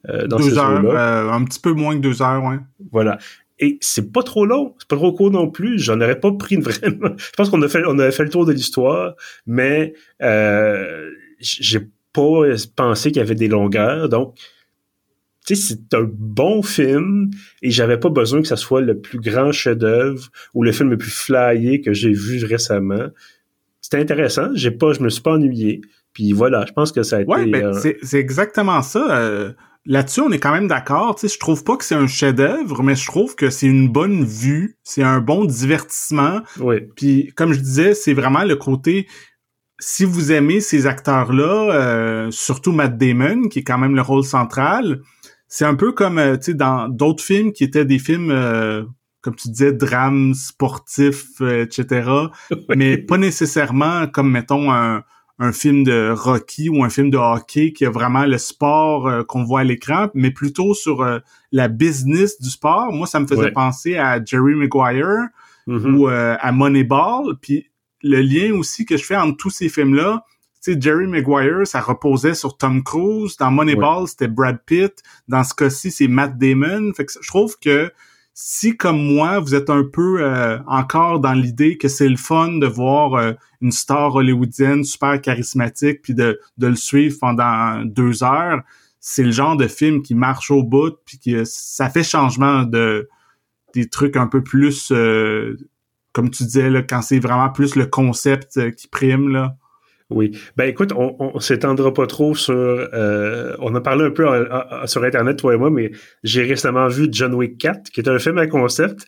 Euh, 0.09 0.27
dans 0.27 0.37
deux 0.37 0.59
heures, 0.59 0.85
euh, 0.85 1.31
un 1.31 1.44
petit 1.44 1.61
peu 1.61 1.72
moins 1.72 1.94
que 1.94 2.00
deux 2.00 2.22
heures, 2.22 2.44
ouais. 2.44 2.59
Voilà. 2.92 3.18
Et 3.59 3.79
c'est 3.81 4.12
pas 4.12 4.22
trop 4.22 4.44
long, 4.44 4.74
c'est 4.79 4.88
pas 4.88 4.96
trop 4.96 5.12
court 5.12 5.31
non 5.31 5.50
plus. 5.50 5.79
J'en 5.79 6.00
aurais 6.00 6.18
pas 6.18 6.33
pris 6.33 6.57
vraiment. 6.57 7.11
Je 7.16 7.31
pense 7.37 7.50
qu'on 7.50 7.62
a 7.62 7.68
fait, 7.68 7.83
on 7.87 7.98
avait 7.98 8.12
fait 8.12 8.24
le 8.24 8.31
tour 8.31 8.44
de 8.44 8.53
l'histoire, 8.53 9.14
mais 9.46 9.94
j'ai 11.40 11.81
pas 12.12 12.42
pensé 12.77 13.11
qu'il 13.11 13.18
y 13.18 13.24
avait 13.24 13.35
des 13.35 13.48
longueurs. 13.48 14.09
Donc, 14.09 14.37
tu 15.46 15.57
sais, 15.57 15.77
c'est 15.77 15.94
un 15.96 16.09
bon 16.11 16.62
film 16.62 17.31
et 17.62 17.70
j'avais 17.70 17.98
pas 17.98 18.09
besoin 18.09 18.40
que 18.40 18.48
ça 18.48 18.57
soit 18.57 18.81
le 18.81 18.98
plus 18.98 19.20
grand 19.20 19.53
chef-d'œuvre 19.53 20.31
ou 20.55 20.62
le 20.62 20.72
film 20.72 20.90
le 20.90 20.96
plus 20.96 21.11
flyé 21.11 21.83
que 21.83 21.92
j'ai 21.92 22.12
vu 22.12 22.44
récemment 22.44 23.09
c'était 23.94 24.12
intéressant. 24.12 24.48
J'ai 24.54 24.70
pas, 24.70 24.92
je 24.92 25.02
me 25.02 25.09
suis 25.09 25.22
pas 25.22 25.33
ennuyé. 25.33 25.80
Puis 26.12 26.33
voilà, 26.33 26.64
je 26.66 26.72
pense 26.72 26.92
que 26.92 27.02
ça 27.02 27.16
a 27.16 27.22
ouais, 27.22 27.48
été. 27.48 27.50
Ben, 27.50 27.72
c'est 28.02 28.18
exactement 28.18 28.83
ça. 28.83 29.18
Euh, 29.18 29.52
là-dessus, 29.87 30.20
on 30.20 30.30
est 30.30 30.38
quand 30.38 30.52
même 30.52 30.68
d'accord. 30.68 31.16
Je 31.22 31.38
trouve 31.38 31.64
pas 31.64 31.76
que 31.76 31.85
c'est 31.85 31.94
un 31.94 32.07
chef-d'œuvre, 32.07 32.83
mais 32.83 32.94
je 32.94 33.07
trouve 33.07 33.35
que 33.35 33.50
c'est 33.50 33.66
une 33.66 33.88
bonne 33.88 34.24
vue, 34.24 34.78
c'est 34.83 35.02
un 35.02 35.20
bon 35.20 35.44
divertissement. 35.44 36.40
Oui. 36.61 36.76
Puis, 36.96 37.33
comme 37.37 37.52
je 37.52 37.61
disais, 37.61 37.94
c'est 37.94 38.14
vraiment 38.14 38.44
le 38.44 38.57
côté. 38.57 39.07
Si 39.80 40.04
vous 40.04 40.33
aimez 40.33 40.61
ces 40.61 40.87
acteurs-là, 40.87 41.72
euh, 41.72 42.30
surtout 42.30 42.72
Matt 42.72 42.96
Damon, 42.96 43.48
qui 43.48 43.61
est 43.61 43.64
quand 43.64 43.78
même 43.78 43.96
le 43.96 44.02
rôle 44.02 44.24
central, 44.24 45.00
c'est 45.48 45.64
un 45.64 45.74
peu 45.74 45.92
comme 45.92 46.18
euh, 46.18 46.37
dans 46.48 46.88
d'autres 46.88 47.22
films 47.22 47.52
qui 47.52 47.64
étaient 47.64 47.85
des 47.85 47.98
films 47.98 48.30
euh, 48.30 48.85
comme 49.24 49.34
tu 49.34 49.48
disais 49.48 49.72
drames 49.72 50.34
sportifs, 50.34 51.40
etc. 51.40 52.10
Mais 52.76 52.98
pas 52.98 53.16
nécessairement 53.16 54.06
comme 54.06 54.30
mettons 54.30 54.70
un 54.70 55.02
un 55.38 55.52
film 55.52 55.82
de 55.82 56.10
Rocky 56.10 56.68
ou 56.68 56.84
un 56.84 56.90
film 56.90 57.10
de 57.10 57.18
hockey 57.18 57.72
qui 57.72 57.84
a 57.84 57.90
vraiment 57.90 58.24
le 58.24 58.38
sport 58.38 59.08
euh, 59.08 59.24
qu'on 59.24 59.42
voit 59.42 59.60
à 59.60 59.64
l'écran, 59.64 60.08
mais 60.14 60.30
plutôt 60.30 60.74
sur 60.74 61.02
euh, 61.02 61.18
la 61.50 61.68
business 61.68 62.40
du 62.40 62.50
sport. 62.50 62.92
Moi, 62.92 63.06
ça 63.06 63.18
me 63.18 63.26
faisait 63.26 63.50
penser 63.50 63.96
à 63.96 64.24
Jerry 64.24 64.54
Maguire 64.54 65.28
mm-hmm. 65.66 65.94
ou 65.94 66.08
euh, 66.08 66.37
à 66.38 66.52
Moneyball. 66.52 67.37
Puis 67.40 67.68
le 68.02 68.20
lien 68.20 68.54
aussi 68.54 68.84
que 68.84 68.96
je 68.96 69.04
fais 69.04 69.16
entre 69.16 69.37
tous 69.37 69.50
ces 69.50 69.68
films-là, 69.68 70.24
tu 70.62 70.72
sais, 70.72 70.80
Jerry 70.80 71.08
Maguire, 71.08 71.66
ça 71.66 71.80
reposait 71.80 72.34
sur 72.34 72.56
Tom 72.56 72.84
Cruise. 72.84 73.37
Dans 73.37 73.50
Moneyball, 73.50 74.06
c'était 74.06 74.28
Brad 74.28 74.60
Pitt. 74.64 75.02
Dans 75.26 75.42
ce 75.42 75.52
cas-ci, 75.52 75.90
c'est 75.90 76.08
Matt 76.08 76.38
Damon. 76.38 76.92
Fait 76.94 77.04
que 77.04 77.12
je 77.20 77.26
trouve 77.26 77.58
que 77.58 77.90
si 78.35 78.77
comme 78.77 79.01
moi 79.01 79.38
vous 79.38 79.55
êtes 79.55 79.70
un 79.70 79.85
peu 79.85 80.20
euh, 80.20 80.59
encore 80.66 81.20
dans 81.20 81.33
l'idée 81.33 81.79
que 81.79 81.87
c'est 81.87 82.09
le 82.09 82.16
fun 82.16 82.59
de 82.59 82.66
voir 82.66 83.14
euh, 83.14 83.33
une 83.61 83.70
star 83.70 84.16
hollywoodienne 84.16 84.83
super 84.83 85.20
charismatique 85.20 86.03
puis 86.03 86.14
de, 86.14 86.40
de 86.59 86.66
le 86.66 86.75
suivre 86.75 87.16
pendant 87.20 87.85
deux 87.85 88.25
heures, 88.25 88.62
c'est 88.99 89.23
le 89.23 89.31
genre 89.31 89.57
de 89.57 89.68
film 89.68 90.03
qui 90.03 90.16
marche 90.16 90.51
au 90.51 90.64
bout 90.64 90.97
puis 91.07 91.20
que 91.20 91.44
ça 91.44 91.88
fait 91.88 92.03
changement 92.03 92.64
de 92.64 93.09
des 93.73 93.88
trucs 93.88 94.16
un 94.16 94.27
peu 94.27 94.42
plus 94.42 94.90
euh, 94.90 95.57
comme 96.12 96.31
tu 96.31 96.42
disais 96.44 96.70
là, 96.70 96.83
quand 96.83 97.03
c'est 97.03 97.20
vraiment 97.20 97.51
plus 97.51 97.77
le 97.77 97.87
concept 97.87 98.75
qui 98.75 98.88
prime 98.88 99.29
là. 99.29 99.57
Oui. 100.14 100.38
Ben 100.57 100.68
écoute, 100.68 100.92
on, 100.96 101.16
on 101.18 101.40
s'étendra 101.40 101.92
pas 101.92 102.07
trop 102.07 102.35
sur. 102.35 102.55
Euh, 102.55 103.55
on 103.59 103.74
a 103.74 103.81
parlé 103.81 104.05
un 104.05 104.11
peu 104.11 104.24
sur 104.87 105.03
Internet, 105.03 105.38
toi 105.38 105.55
et 105.55 105.57
moi, 105.57 105.70
mais 105.70 105.90
j'ai 106.22 106.44
récemment 106.44 106.87
vu 106.88 107.09
John 107.11 107.35
Wick 107.35 107.59
4, 107.59 107.90
qui 107.90 108.00
est 108.00 108.09
un 108.09 108.18
film 108.18 108.38
à 108.38 108.46
concept. 108.46 109.07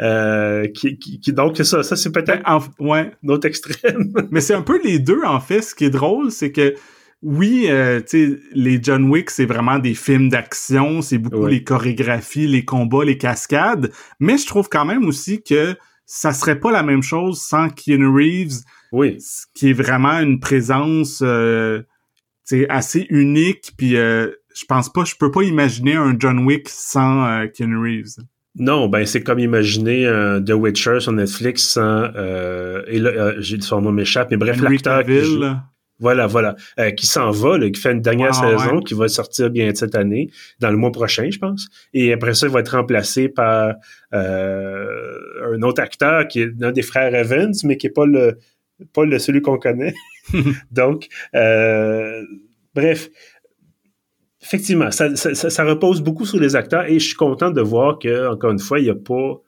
Euh, 0.00 0.66
qui, 0.74 0.98
qui, 0.98 1.32
donc 1.32 1.56
ça, 1.58 1.84
ça 1.84 1.94
c'est 1.94 2.10
peut-être 2.10 2.42
ben, 2.44 2.60
ouais. 2.80 3.12
notre 3.22 3.46
extrême. 3.46 4.12
mais 4.30 4.40
c'est 4.40 4.54
un 4.54 4.62
peu 4.62 4.80
les 4.82 4.98
deux 4.98 5.22
en 5.24 5.40
fait. 5.40 5.62
Ce 5.62 5.74
qui 5.74 5.84
est 5.84 5.90
drôle, 5.90 6.30
c'est 6.30 6.50
que 6.50 6.74
oui, 7.22 7.66
euh, 7.68 8.00
tu 8.00 8.06
sais, 8.34 8.40
les 8.52 8.78
John 8.82 9.08
Wick, 9.08 9.30
c'est 9.30 9.46
vraiment 9.46 9.78
des 9.78 9.94
films 9.94 10.28
d'action, 10.28 11.00
c'est 11.00 11.18
beaucoup 11.18 11.46
les 11.46 11.64
chorégraphies, 11.64 12.46
les 12.46 12.64
combats, 12.64 13.04
les 13.04 13.16
cascades, 13.16 13.90
mais 14.20 14.36
je 14.36 14.46
trouve 14.46 14.68
quand 14.68 14.84
même 14.84 15.06
aussi 15.06 15.42
que 15.42 15.74
ça 16.06 16.32
serait 16.32 16.60
pas 16.60 16.70
la 16.70 16.82
même 16.82 17.02
chose 17.02 17.40
sans 17.40 17.70
Keanu 17.70 18.08
Reeves 18.08 18.60
oui. 18.94 19.18
Qui 19.54 19.70
est 19.70 19.72
vraiment 19.72 20.20
une 20.20 20.38
présence 20.38 21.20
euh, 21.22 21.82
assez 22.68 23.06
unique. 23.10 23.72
Puis 23.76 23.96
euh, 23.96 24.30
je 24.54 24.64
pense 24.66 24.92
pas, 24.92 25.04
je 25.04 25.16
peux 25.18 25.32
pas 25.32 25.42
imaginer 25.42 25.94
un 25.94 26.14
John 26.16 26.46
Wick 26.46 26.68
sans 26.68 27.26
euh, 27.26 27.46
Ken 27.52 27.76
Reeves. 27.76 28.24
Non, 28.56 28.86
ben 28.88 29.04
c'est 29.04 29.20
comme 29.24 29.40
imaginer 29.40 30.06
un 30.06 30.40
The 30.40 30.52
Witcher 30.52 31.00
sur 31.00 31.10
Netflix 31.10 31.70
sans 31.70 32.04
et 32.04 33.00
là 33.00 33.34
j'ai 33.40 33.60
son 33.60 33.80
nom 33.80 33.90
m'échappe, 33.90 34.30
mais 34.30 34.36
bref 34.36 34.60
l'acteur 34.60 35.02
voilà, 36.00 36.26
voilà, 36.26 36.56
qui 36.96 37.06
s'en 37.06 37.30
va, 37.30 37.56
là, 37.56 37.70
qui 37.70 37.80
fait 37.80 37.92
une 37.92 38.00
dernière 38.00 38.34
saison, 38.34 38.80
qui 38.80 38.94
va 38.94 39.06
sortir 39.06 39.48
bien 39.48 39.72
cette 39.74 39.94
année, 39.94 40.28
dans 40.58 40.70
le 40.70 40.76
mois 40.76 40.90
prochain, 40.90 41.28
je 41.30 41.38
pense. 41.38 41.68
Et 41.94 42.12
après 42.12 42.34
ça, 42.34 42.48
il 42.48 42.52
va 42.52 42.60
être 42.60 42.76
remplacé 42.76 43.28
par 43.28 43.74
un 44.12 45.62
autre 45.62 45.80
acteur 45.80 46.28
qui 46.28 46.40
est 46.40 46.50
l'un 46.58 46.72
des 46.72 46.82
frères 46.82 47.14
Evans, 47.14 47.54
mais 47.64 47.76
qui 47.76 47.86
est 47.86 47.90
pas 47.90 48.06
le 48.06 48.38
pas 48.92 49.04
le 49.04 49.18
celui 49.18 49.42
qu'on 49.42 49.58
connaît. 49.58 49.94
Donc, 50.70 51.08
euh, 51.34 52.22
bref, 52.74 53.10
effectivement, 54.42 54.90
ça, 54.90 55.14
ça, 55.16 55.64
repose 55.64 56.02
beaucoup 56.02 56.26
sur 56.26 56.38
les 56.38 56.56
acteurs 56.56 56.84
et 56.86 56.98
je 56.98 57.06
suis 57.06 57.16
content 57.16 57.50
de 57.50 57.60
voir 57.60 57.98
que 57.98 58.32
encore 58.32 58.50
une 58.50 58.58
fois, 58.58 58.78
il 58.78 58.84
n'y 58.84 58.90
a 58.90 58.94
pas. 58.94 59.40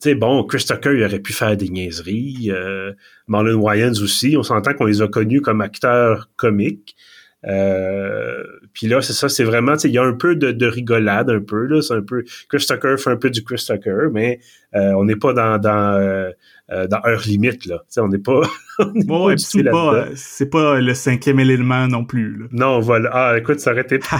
Tu 0.00 0.08
sais, 0.08 0.14
bon, 0.14 0.42
Chris 0.44 0.64
Tucker, 0.66 0.94
il 0.96 1.04
aurait 1.04 1.20
pu 1.20 1.32
faire 1.32 1.56
des 1.56 1.68
niaiseries. 1.68 2.50
Euh, 2.50 2.92
Marlon 3.28 3.60
Wayans 3.60 3.92
aussi. 4.02 4.36
On 4.36 4.42
s'entend 4.42 4.74
qu'on 4.74 4.86
les 4.86 5.00
a 5.00 5.08
connus 5.08 5.40
comme 5.40 5.60
acteurs 5.60 6.28
comiques. 6.36 6.96
Euh, 7.46 8.42
puis 8.72 8.86
là, 8.86 9.02
c'est 9.02 9.12
ça, 9.12 9.28
c'est 9.28 9.44
vraiment, 9.44 9.74
il 9.82 9.90
y 9.90 9.98
a 9.98 10.02
un 10.02 10.14
peu 10.14 10.36
de, 10.36 10.66
rigolade, 10.66 11.28
un 11.30 11.40
peu, 11.40 11.66
là, 11.66 11.82
c'est 11.82 11.94
un 11.94 12.02
peu, 12.02 12.24
Chris 12.48 12.64
Tucker 12.66 12.96
fait 12.98 13.10
un 13.10 13.16
peu 13.16 13.30
du 13.30 13.42
Chris 13.42 13.64
Tucker, 13.66 14.08
mais 14.12 14.40
euh, 14.74 14.92
on 14.92 15.04
n'est 15.04 15.16
pas 15.16 15.32
dans, 15.32 15.58
dans, 15.58 15.94
euh, 15.94 16.30
euh 16.70 16.86
dans 16.86 17.00
heure 17.04 17.22
limite, 17.26 17.66
là, 17.66 17.82
on 17.98 18.08
n'est 18.08 18.18
pas... 18.18 18.42
bon, 18.94 19.36
c'est 19.36 19.64
pas, 19.64 20.06
c'est 20.14 20.50
pas 20.50 20.80
le 20.80 20.94
cinquième 20.94 21.40
élément 21.40 21.88
non 21.88 22.04
plus, 22.04 22.38
là. 22.38 22.46
Non, 22.52 22.78
voilà, 22.80 23.10
ah, 23.12 23.38
écoute, 23.38 23.60
ça 23.60 23.72
aurait 23.72 23.82
été 23.82 23.98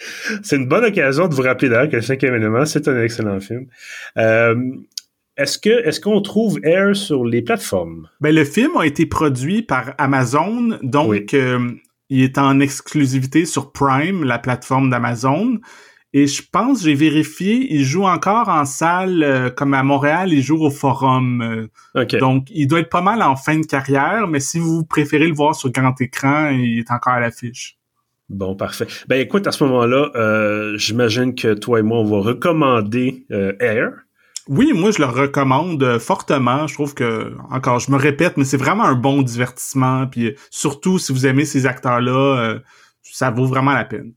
c'est 0.42 0.56
une 0.56 0.66
bonne 0.68 0.84
occasion 0.84 1.28
de 1.28 1.34
vous 1.34 1.42
rappeler 1.42 1.68
d'ailleurs 1.68 1.90
que 1.90 1.96
le 1.96 2.02
cinquième 2.02 2.34
élément, 2.34 2.64
c'est 2.64 2.88
un 2.88 3.02
excellent 3.02 3.38
film. 3.40 3.66
Est-ce 5.40 5.58
que 5.58 5.70
est-ce 5.70 6.00
qu'on 6.00 6.20
trouve 6.20 6.60
Air 6.64 6.94
sur 6.94 7.24
les 7.24 7.40
plateformes? 7.40 8.10
Ben 8.20 8.34
le 8.34 8.44
film 8.44 8.76
a 8.76 8.84
été 8.84 9.06
produit 9.06 9.62
par 9.62 9.94
Amazon, 9.96 10.78
donc 10.82 11.32
euh, 11.32 11.70
il 12.10 12.22
est 12.22 12.36
en 12.36 12.60
exclusivité 12.60 13.46
sur 13.46 13.72
Prime, 13.72 14.22
la 14.22 14.38
plateforme 14.38 14.90
d'Amazon. 14.90 15.58
Et 16.12 16.26
je 16.26 16.42
pense, 16.52 16.82
j'ai 16.82 16.92
vérifié, 16.92 17.72
il 17.72 17.84
joue 17.84 18.04
encore 18.04 18.50
en 18.50 18.66
salle, 18.66 19.22
euh, 19.22 19.48
comme 19.48 19.72
à 19.72 19.82
Montréal, 19.82 20.30
il 20.30 20.42
joue 20.42 20.62
au 20.62 20.68
Forum. 20.68 21.70
Euh. 21.94 22.04
Donc, 22.18 22.48
il 22.50 22.66
doit 22.66 22.80
être 22.80 22.90
pas 22.90 23.00
mal 23.00 23.22
en 23.22 23.36
fin 23.36 23.58
de 23.58 23.64
carrière, 23.64 24.26
mais 24.28 24.40
si 24.40 24.58
vous 24.58 24.84
préférez 24.84 25.26
le 25.26 25.34
voir 25.34 25.54
sur 25.54 25.70
grand 25.70 25.98
écran, 26.02 26.50
il 26.50 26.80
est 26.80 26.90
encore 26.90 27.14
à 27.14 27.20
l'affiche. 27.20 27.78
Bon, 28.28 28.54
parfait. 28.56 28.88
Ben 29.08 29.18
écoute, 29.18 29.46
à 29.46 29.52
ce 29.52 29.64
moment-là, 29.64 30.76
j'imagine 30.76 31.34
que 31.34 31.54
toi 31.54 31.78
et 31.78 31.82
moi, 31.82 32.00
on 32.00 32.04
va 32.04 32.18
recommander 32.18 33.24
Air. 33.30 34.04
Oui, 34.50 34.72
moi 34.74 34.90
je 34.90 34.98
le 34.98 35.04
recommande 35.04 35.80
euh, 35.84 36.00
fortement. 36.00 36.66
Je 36.66 36.74
trouve 36.74 36.92
que, 36.92 37.32
encore, 37.50 37.78
je 37.78 37.92
me 37.92 37.96
répète, 37.96 38.36
mais 38.36 38.42
c'est 38.42 38.56
vraiment 38.56 38.82
un 38.82 38.96
bon 38.96 39.22
divertissement. 39.22 40.08
Puis 40.08 40.26
euh, 40.26 40.34
surtout 40.50 40.98
si 40.98 41.12
vous 41.12 41.24
aimez 41.24 41.44
ces 41.44 41.66
acteurs-là, 41.66 42.40
euh, 42.40 42.58
ça 43.04 43.30
vaut 43.30 43.46
vraiment 43.46 43.72
la 43.72 43.84
peine. 43.84 44.12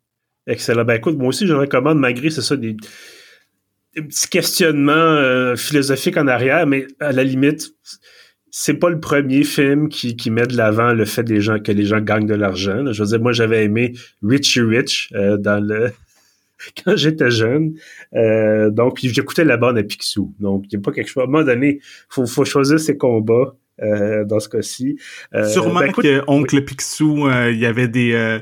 Excellent. 0.47 0.85
Ben 0.85 0.95
écoute, 0.95 1.19
moi 1.19 1.27
aussi 1.27 1.45
je 1.45 1.53
le 1.53 1.59
recommande, 1.59 1.99
malgré 1.99 2.31
c'est 2.31 2.41
ça, 2.41 2.55
des, 2.55 2.75
petits 3.93 4.27
questionnements 4.27 5.55
philosophiques 5.55 6.17
en 6.17 6.27
arrière, 6.27 6.65
mais 6.65 6.87
à 6.99 7.11
la 7.11 7.23
limite, 7.23 7.71
c'est 8.49 8.73
pas 8.73 8.89
le 8.89 8.99
premier 8.99 9.43
film 9.43 9.87
qui, 9.87 10.15
qui 10.15 10.31
met 10.31 10.47
de 10.47 10.57
l'avant 10.57 10.93
le 10.93 11.05
fait 11.05 11.23
des 11.23 11.41
gens 11.41 11.59
que 11.59 11.71
les 11.71 11.85
gens 11.85 11.99
gagnent 11.99 12.25
de 12.25 12.33
l'argent. 12.33 12.91
Je 12.91 13.03
veux 13.03 13.09
dire, 13.09 13.19
moi 13.19 13.33
j'avais 13.33 13.63
aimé 13.65 13.93
Richie 14.23 14.61
Rich 14.61 15.13
dans 15.13 15.63
le 15.63 15.91
quand 16.83 16.95
j'étais 16.95 17.31
jeune. 17.31 17.73
Euh, 18.15 18.69
donc, 18.69 18.99
j'écoutais 19.01 19.45
la 19.45 19.57
bande 19.57 19.77
à 19.77 19.83
Picsou. 19.83 20.33
Donc, 20.39 20.65
il 20.65 20.77
n'y 20.77 20.81
a 20.81 20.83
pas 20.83 20.91
quelque 20.91 21.09
chose. 21.09 21.23
À 21.23 21.27
un 21.27 21.29
moment 21.29 21.43
donné, 21.43 21.79
il 21.79 22.25
faut, 22.25 22.45
choisir 22.45 22.79
ses 22.79 22.97
combats. 22.97 23.55
Euh, 23.81 24.23
dans 24.23 24.39
ce 24.39 24.49
cas-ci. 24.49 24.99
Euh, 25.33 25.49
Sûrement 25.49 25.79
ben, 25.79 25.91
que 25.91 26.21
Oncle 26.27 26.63
Picsou, 26.63 27.27
il 27.49 27.57
y 27.57 27.65
avait 27.65 27.87
des, 27.87 28.39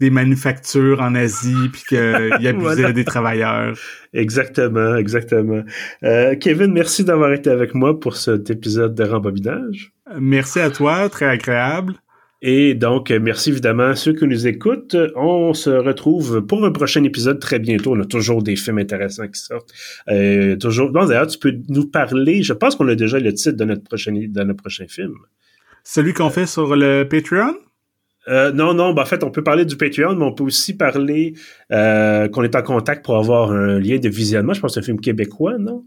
des 0.00 0.10
manufactures 0.10 1.00
en 1.00 1.14
Asie 1.14 1.70
puis 1.72 1.82
qu'il 1.88 2.46
abusait 2.46 2.92
des 2.92 3.04
travailleurs. 3.04 3.74
Exactement, 4.12 4.96
exactement. 4.96 5.62
Kevin, 6.02 6.74
merci 6.74 7.04
d'avoir 7.04 7.32
été 7.32 7.48
avec 7.48 7.74
moi 7.74 7.98
pour 7.98 8.16
cet 8.16 8.50
épisode 8.50 8.94
de 8.94 9.04
Rembobinage. 9.04 9.92
Merci 10.20 10.60
à 10.60 10.68
toi, 10.68 11.08
très 11.08 11.26
agréable. 11.26 11.94
Et 12.48 12.74
donc, 12.74 13.10
merci 13.10 13.50
évidemment 13.50 13.88
à 13.88 13.96
ceux 13.96 14.12
qui 14.12 14.24
nous 14.24 14.46
écoutent. 14.46 14.94
On 15.16 15.52
se 15.52 15.68
retrouve 15.68 16.46
pour 16.46 16.64
un 16.64 16.70
prochain 16.70 17.02
épisode 17.02 17.40
très 17.40 17.58
bientôt. 17.58 17.96
On 17.96 18.00
a 18.00 18.04
toujours 18.04 18.40
des 18.40 18.54
films 18.54 18.78
intéressants 18.78 19.26
qui 19.26 19.40
sortent. 19.40 19.72
Euh, 20.08 20.54
toujours. 20.54 20.92
Bon, 20.92 21.06
d'ailleurs, 21.06 21.26
tu 21.26 21.40
peux 21.40 21.56
nous 21.68 21.88
parler. 21.88 22.44
Je 22.44 22.52
pense 22.52 22.76
qu'on 22.76 22.86
a 22.86 22.94
déjà 22.94 23.18
le 23.18 23.34
titre 23.34 23.56
de 23.56 23.64
notre 23.64 23.82
prochain, 23.82 24.12
de 24.12 24.42
notre 24.44 24.60
prochain 24.60 24.86
film. 24.88 25.14
Celui 25.82 26.12
qu'on 26.12 26.30
fait 26.30 26.46
sur 26.46 26.76
le 26.76 27.02
Patreon? 27.02 27.56
Euh, 28.28 28.52
non, 28.52 28.74
non, 28.74 28.94
ben, 28.94 29.02
en 29.02 29.06
fait, 29.06 29.24
on 29.24 29.32
peut 29.32 29.42
parler 29.42 29.64
du 29.64 29.76
Patreon, 29.76 30.14
mais 30.14 30.24
on 30.24 30.32
peut 30.32 30.44
aussi 30.44 30.76
parler 30.76 31.34
euh, 31.72 32.28
qu'on 32.28 32.44
est 32.44 32.54
en 32.54 32.62
contact 32.62 33.04
pour 33.04 33.16
avoir 33.16 33.50
un 33.50 33.80
lien 33.80 33.98
de 33.98 34.08
visionnement. 34.08 34.52
Je 34.52 34.60
pense 34.60 34.70
que 34.70 34.74
c'est 34.74 34.84
un 34.84 34.86
film 34.86 35.00
québécois, 35.00 35.58
non? 35.58 35.84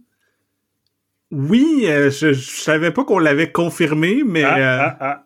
Oui, 1.31 1.85
euh, 1.85 2.11
je, 2.11 2.33
je 2.33 2.49
savais 2.49 2.91
pas 2.91 3.05
qu'on 3.05 3.19
l'avait 3.19 3.49
confirmé, 3.49 4.23
mais... 4.25 4.43
Ah, 4.43 4.57
ah, 4.59 4.97
ah 4.99 5.25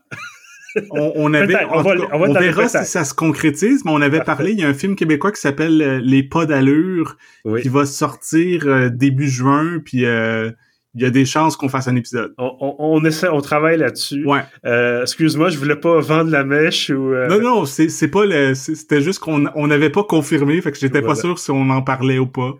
on, 0.91 1.33
avait, 1.33 1.65
on, 1.71 2.33
verra 2.33 2.67
si 2.67 2.86
ça 2.86 3.03
se 3.03 3.13
concrétise, 3.13 3.86
mais 3.86 3.91
on 3.91 4.01
avait 4.01 4.23
parlé, 4.23 4.51
il 4.51 4.59
y 4.59 4.63
a 4.63 4.67
un 4.67 4.73
film 4.73 4.95
québécois 4.95 5.31
qui 5.31 5.41
s'appelle 5.41 5.81
euh, 5.81 5.99
Les 6.03 6.23
pas 6.23 6.45
d'allure, 6.45 7.17
qui 7.62 7.69
va 7.69 7.86
sortir 7.86 8.67
euh, 8.67 8.89
début 8.89 9.27
juin, 9.27 9.79
puis 9.83 10.05
euh, 10.05 10.51
il 10.95 11.01
y 11.01 11.05
a 11.05 11.09
des 11.09 11.25
chances 11.25 11.55
qu'on 11.55 11.69
fasse 11.69 11.88
un 11.88 11.95
épisode. 11.95 12.33
On, 12.38 13.03
essaie, 13.03 13.27
on 13.27 13.41
travaille 13.41 13.77
là-dessus. 13.77 14.25
Ouais. 14.25 14.41
Euh, 14.65 15.01
excuse-moi, 15.01 15.49
je 15.49 15.57
voulais 15.57 15.75
pas 15.75 15.99
vendre 15.99 16.29
la 16.29 16.43
mèche 16.43 16.91
ou. 16.91 17.13
Euh, 17.13 17.27
non, 17.27 17.39
non, 17.41 17.65
c'est, 17.65 17.89
c'est 17.89 18.09
pas 18.09 18.25
le, 18.25 18.53
c'était 18.53 19.01
juste 19.01 19.19
qu'on 19.19 19.45
on 19.55 19.67
n'avait 19.67 19.89
pas 19.89 20.03
confirmé, 20.03 20.62
fait 20.62 20.71
que 20.71 20.77
j'étais 20.77 21.01
pas 21.01 21.15
sûr 21.15 21.39
si 21.39 21.49
on 21.51 21.69
en 21.69 21.81
parlait 21.81 22.19
ou 22.19 22.27
pas. 22.27 22.53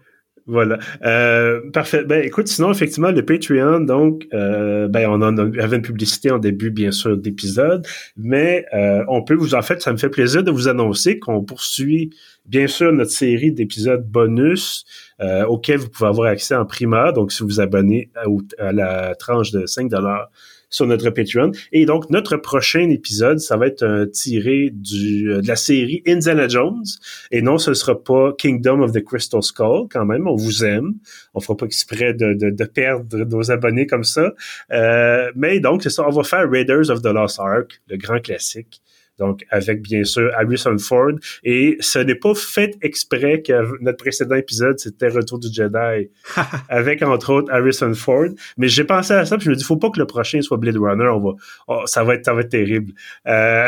Voilà. 0.46 0.78
Euh, 1.06 1.62
parfait. 1.72 2.04
Ben 2.04 2.22
écoute, 2.22 2.48
sinon 2.48 2.72
effectivement 2.72 3.12
le 3.12 3.24
Patreon, 3.24 3.80
donc 3.80 4.28
euh, 4.34 4.90
ben 4.90 5.08
on 5.10 5.22
en 5.22 5.38
avait 5.38 5.78
une 5.78 5.82
publicité 5.82 6.32
en 6.32 6.38
début 6.38 6.70
bien 6.70 6.92
sûr 6.92 7.18
d'épisode, 7.18 7.88
mais 8.18 8.66
euh, 8.74 9.06
on 9.08 9.24
peut 9.24 9.36
vous 9.36 9.56
en 9.56 9.62
fait, 9.62 9.82
ça 9.82 9.94
me 9.94 9.98
fait 9.98 10.10
plaisir 10.10 10.44
de 10.44 10.52
vous 10.52 10.68
annoncer 10.68 11.18
qu'on 11.18 11.44
poursuit 11.44 12.10
bien 12.46 12.68
sûr 12.68 12.92
notre 12.92 13.12
série 13.12 13.54
d'épisodes 13.54 14.06
bonus 14.06 14.84
euh, 15.22 15.46
auxquels 15.46 15.78
vous 15.78 15.90
pouvez 15.90 16.10
avoir 16.10 16.30
accès 16.30 16.56
en 16.56 16.66
primaire. 16.66 17.14
Donc 17.14 17.32
si 17.32 17.42
vous 17.42 17.48
vous 17.48 17.62
abonnez 17.62 18.12
à, 18.16 18.26
à 18.68 18.74
la 18.74 19.16
tranche 19.16 19.52
de 19.52 19.66
5 19.66 19.90
dollars 19.90 20.30
sur 20.74 20.88
notre 20.88 21.12
Patreon. 21.12 21.52
Et 21.72 21.86
donc, 21.86 22.10
notre 22.10 22.36
prochain 22.36 22.90
épisode, 22.90 23.40
ça 23.40 23.56
va 23.58 23.68
être 23.68 23.84
un 23.84 24.08
tiré 24.08 24.72
du, 24.74 25.32
euh, 25.32 25.42
de 25.42 25.48
la 25.48 25.56
série 25.56 26.02
Indiana 26.08 26.48
Jones. 26.48 26.84
Et 27.32 27.42
non, 27.42 27.58
ce 27.58 27.70
ne 27.70 27.76
sera 27.76 28.04
pas 28.04 28.34
Kingdom 28.38 28.82
of 28.82 28.92
the 28.92 29.04
Crystal 29.04 29.44
Skull, 29.44 29.88
quand 29.90 30.06
même. 30.06 30.28
On 30.28 30.36
vous 30.36 30.66
aime. 30.66 30.96
On 31.36 31.40
fera 31.40 31.56
pas 31.56 31.68
exprès 31.68 32.14
de, 32.14 32.34
de, 32.34 32.50
de 32.50 32.66
perdre 32.66 33.18
nos 33.24 33.52
abonnés 33.52 33.86
comme 33.86 34.04
ça. 34.04 34.34
Euh, 34.72 35.32
mais 35.36 35.60
donc, 35.60 35.84
c'est 35.84 35.92
ça. 35.92 36.06
On 36.08 36.12
va 36.12 36.24
faire 36.24 36.50
Raiders 36.50 36.90
of 36.90 37.04
the 37.04 37.08
Lost 37.14 37.40
Ark, 37.40 37.80
le 37.88 37.98
grand 37.98 38.20
classique 38.20 38.82
donc 39.20 39.46
avec 39.50 39.82
bien 39.82 40.04
sûr 40.04 40.32
Harrison 40.36 40.78
Ford. 40.78 41.14
Et 41.44 41.78
ce 41.80 42.00
n'est 42.00 42.16
pas 42.16 42.34
fait 42.36 42.76
exprès 42.82 43.42
que 43.42 43.54
notre 43.82 43.98
précédent 43.98 44.36
épisode, 44.36 44.80
c'était 44.80 45.08
Retour 45.08 45.40
du 45.40 45.48
Jedi, 45.52 46.10
avec 46.70 47.02
entre 47.02 47.34
autres 47.34 47.52
Harrison 47.52 47.94
Ford. 47.94 48.30
Mais 48.58 48.68
j'ai 48.68 48.84
pensé 48.84 49.14
à 49.14 49.26
ça, 49.26 49.38
puis 49.38 49.46
je 49.46 49.50
me 49.52 49.56
dis, 49.56 49.64
faut 49.64 49.78
pas 49.78 49.90
que 49.90 50.00
le 50.00 50.08
prochain 50.08 50.42
soit 50.42 50.58
Blade 50.58 50.78
Runner. 50.78 51.08
On 51.08 51.20
va, 51.20 51.32
oh, 51.68 51.82
ça 51.86 52.04
va 52.04 52.16
être, 52.16 52.26
ça 52.26 52.34
va 52.34 52.42
être 52.42 52.50
terrible. 52.50 52.94
Euh... 53.28 53.68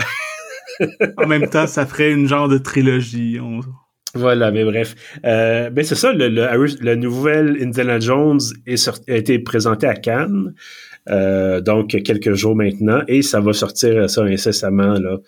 en 1.17 1.27
même 1.27 1.47
temps, 1.49 1.67
ça 1.67 1.85
ferait 1.85 2.11
une 2.11 2.27
genre 2.27 2.49
de 2.49 2.57
trilogie. 2.57 3.39
Voilà, 4.13 4.49
mais 4.49 4.63
bref. 4.63 4.95
Euh, 5.25 5.69
ben 5.69 5.83
c'est 5.83 5.95
ça, 5.95 6.13
le, 6.13 6.29
le, 6.29 6.95
nouvel 6.95 7.57
Indiana 7.61 7.99
Jones 7.99 8.39
est 8.65 8.87
a 8.87 9.15
été 9.15 9.39
présenté 9.39 9.87
à 9.87 9.93
Cannes. 9.93 10.53
Euh, 11.09 11.61
donc 11.61 11.89
quelques 11.89 12.33
jours 12.33 12.55
maintenant, 12.55 13.01
et 13.07 13.21
ça 13.21 13.39
va 13.39 13.53
sortir 13.53 14.09
ça 14.09 14.23
incessamment 14.23 14.93
là, 14.93 15.19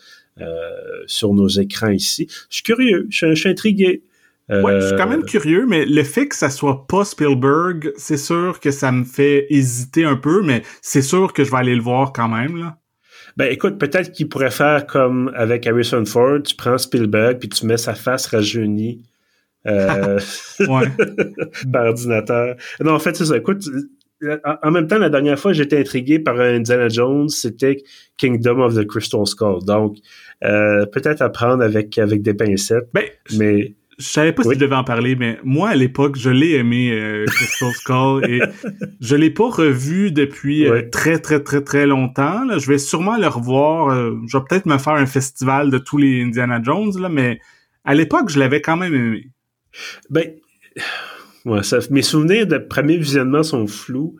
euh, 0.41 0.69
sur 1.05 1.33
nos 1.33 1.47
écrans 1.47 1.89
ici. 1.89 2.27
Je 2.49 2.55
suis 2.55 2.63
curieux, 2.63 3.07
je, 3.09 3.35
suis 3.35 3.49
intrigué. 3.49 4.03
Ouais, 4.49 4.79
je 4.79 4.87
suis 4.87 4.95
quand 4.95 5.07
même 5.07 5.21
euh, 5.21 5.25
curieux, 5.25 5.65
mais 5.67 5.85
le 5.85 6.03
fait 6.03 6.27
que 6.27 6.35
ça 6.35 6.49
soit 6.49 6.87
pas 6.87 7.03
Spielberg, 7.03 7.91
c'est 7.97 8.17
sûr 8.17 8.59
que 8.59 8.71
ça 8.71 8.91
me 8.91 9.03
fait 9.03 9.45
hésiter 9.49 10.05
un 10.05 10.15
peu, 10.15 10.41
mais 10.41 10.63
c'est 10.81 11.01
sûr 11.01 11.33
que 11.33 11.43
je 11.43 11.51
vais 11.51 11.57
aller 11.57 11.75
le 11.75 11.81
voir 11.81 12.13
quand 12.13 12.29
même, 12.29 12.57
là. 12.57 12.77
Ben 13.35 13.51
écoute, 13.51 13.77
peut-être 13.77 14.11
qu'il 14.13 14.29
pourrait 14.29 14.49
faire 14.49 14.87
comme 14.87 15.31
avec 15.35 15.67
Harrison 15.67 16.03
Ford, 16.05 16.41
tu 16.43 16.55
prends 16.55 16.79
Spielberg 16.79 17.37
puis 17.37 17.49
tu 17.49 17.67
mets 17.67 17.77
sa 17.77 17.93
face 17.93 18.25
rajeunie 18.25 19.03
euh, 19.67 20.19
par 21.71 21.85
ordinateur. 21.85 22.55
Non, 22.79 22.93
en 22.93 22.99
fait, 22.99 23.15
c'est 23.15 23.25
ça. 23.25 23.37
Écoute, 23.37 23.63
en 24.63 24.71
même 24.71 24.87
temps, 24.87 24.97
la 24.97 25.09
dernière 25.09 25.37
fois, 25.37 25.53
j'étais 25.53 25.79
intrigué 25.79 26.19
par 26.19 26.39
Indiana 26.39 26.89
Jones, 26.89 27.29
c'était 27.29 27.83
Kingdom 28.17 28.61
of 28.61 28.75
the 28.75 28.85
Crystal 28.85 29.25
Skull. 29.25 29.63
Donc, 29.63 29.97
euh, 30.43 30.85
peut-être 30.87 31.21
à 31.21 31.29
prendre 31.29 31.63
avec, 31.63 31.97
avec 31.97 32.21
des 32.21 32.33
pincettes. 32.33 32.89
Ben, 32.93 33.03
mais 33.37 33.75
je 33.99 34.05
savais 34.05 34.33
pas 34.33 34.43
si 34.43 34.53
je 34.53 34.59
devais 34.59 34.75
en 34.75 34.83
parler, 34.83 35.15
mais 35.15 35.39
moi, 35.43 35.69
à 35.69 35.75
l'époque, 35.75 36.17
je 36.17 36.29
l'ai 36.29 36.53
aimé, 36.53 36.91
euh, 36.91 37.25
Crystal 37.25 37.71
Skull, 37.73 38.25
et 38.29 38.41
je 38.99 39.15
l'ai 39.15 39.29
pas 39.29 39.49
revu 39.49 40.11
depuis 40.11 40.67
euh, 40.67 40.83
très, 40.91 41.19
très, 41.19 41.41
très, 41.41 41.61
très 41.61 41.85
longtemps. 41.85 42.43
Là. 42.43 42.57
Je 42.57 42.67
vais 42.67 42.77
sûrement 42.77 43.17
le 43.17 43.27
revoir. 43.27 43.95
je 44.27 44.37
vais 44.37 44.43
peut-être 44.49 44.65
me 44.65 44.77
faire 44.77 44.93
un 44.93 45.05
festival 45.05 45.69
de 45.69 45.77
tous 45.77 45.97
les 45.97 46.21
Indiana 46.21 46.59
Jones, 46.61 46.91
là, 46.99 47.09
mais 47.09 47.39
à 47.85 47.93
l'époque, 47.93 48.29
je 48.29 48.39
l'avais 48.39 48.61
quand 48.61 48.77
même 48.77 48.93
aimé. 48.93 49.29
Ben 50.09 50.23
mes 51.91 52.01
souvenirs 52.01 52.47
de 52.47 52.57
premier 52.57 52.97
visionnement 52.97 53.43
sont 53.43 53.67
flous. 53.67 54.15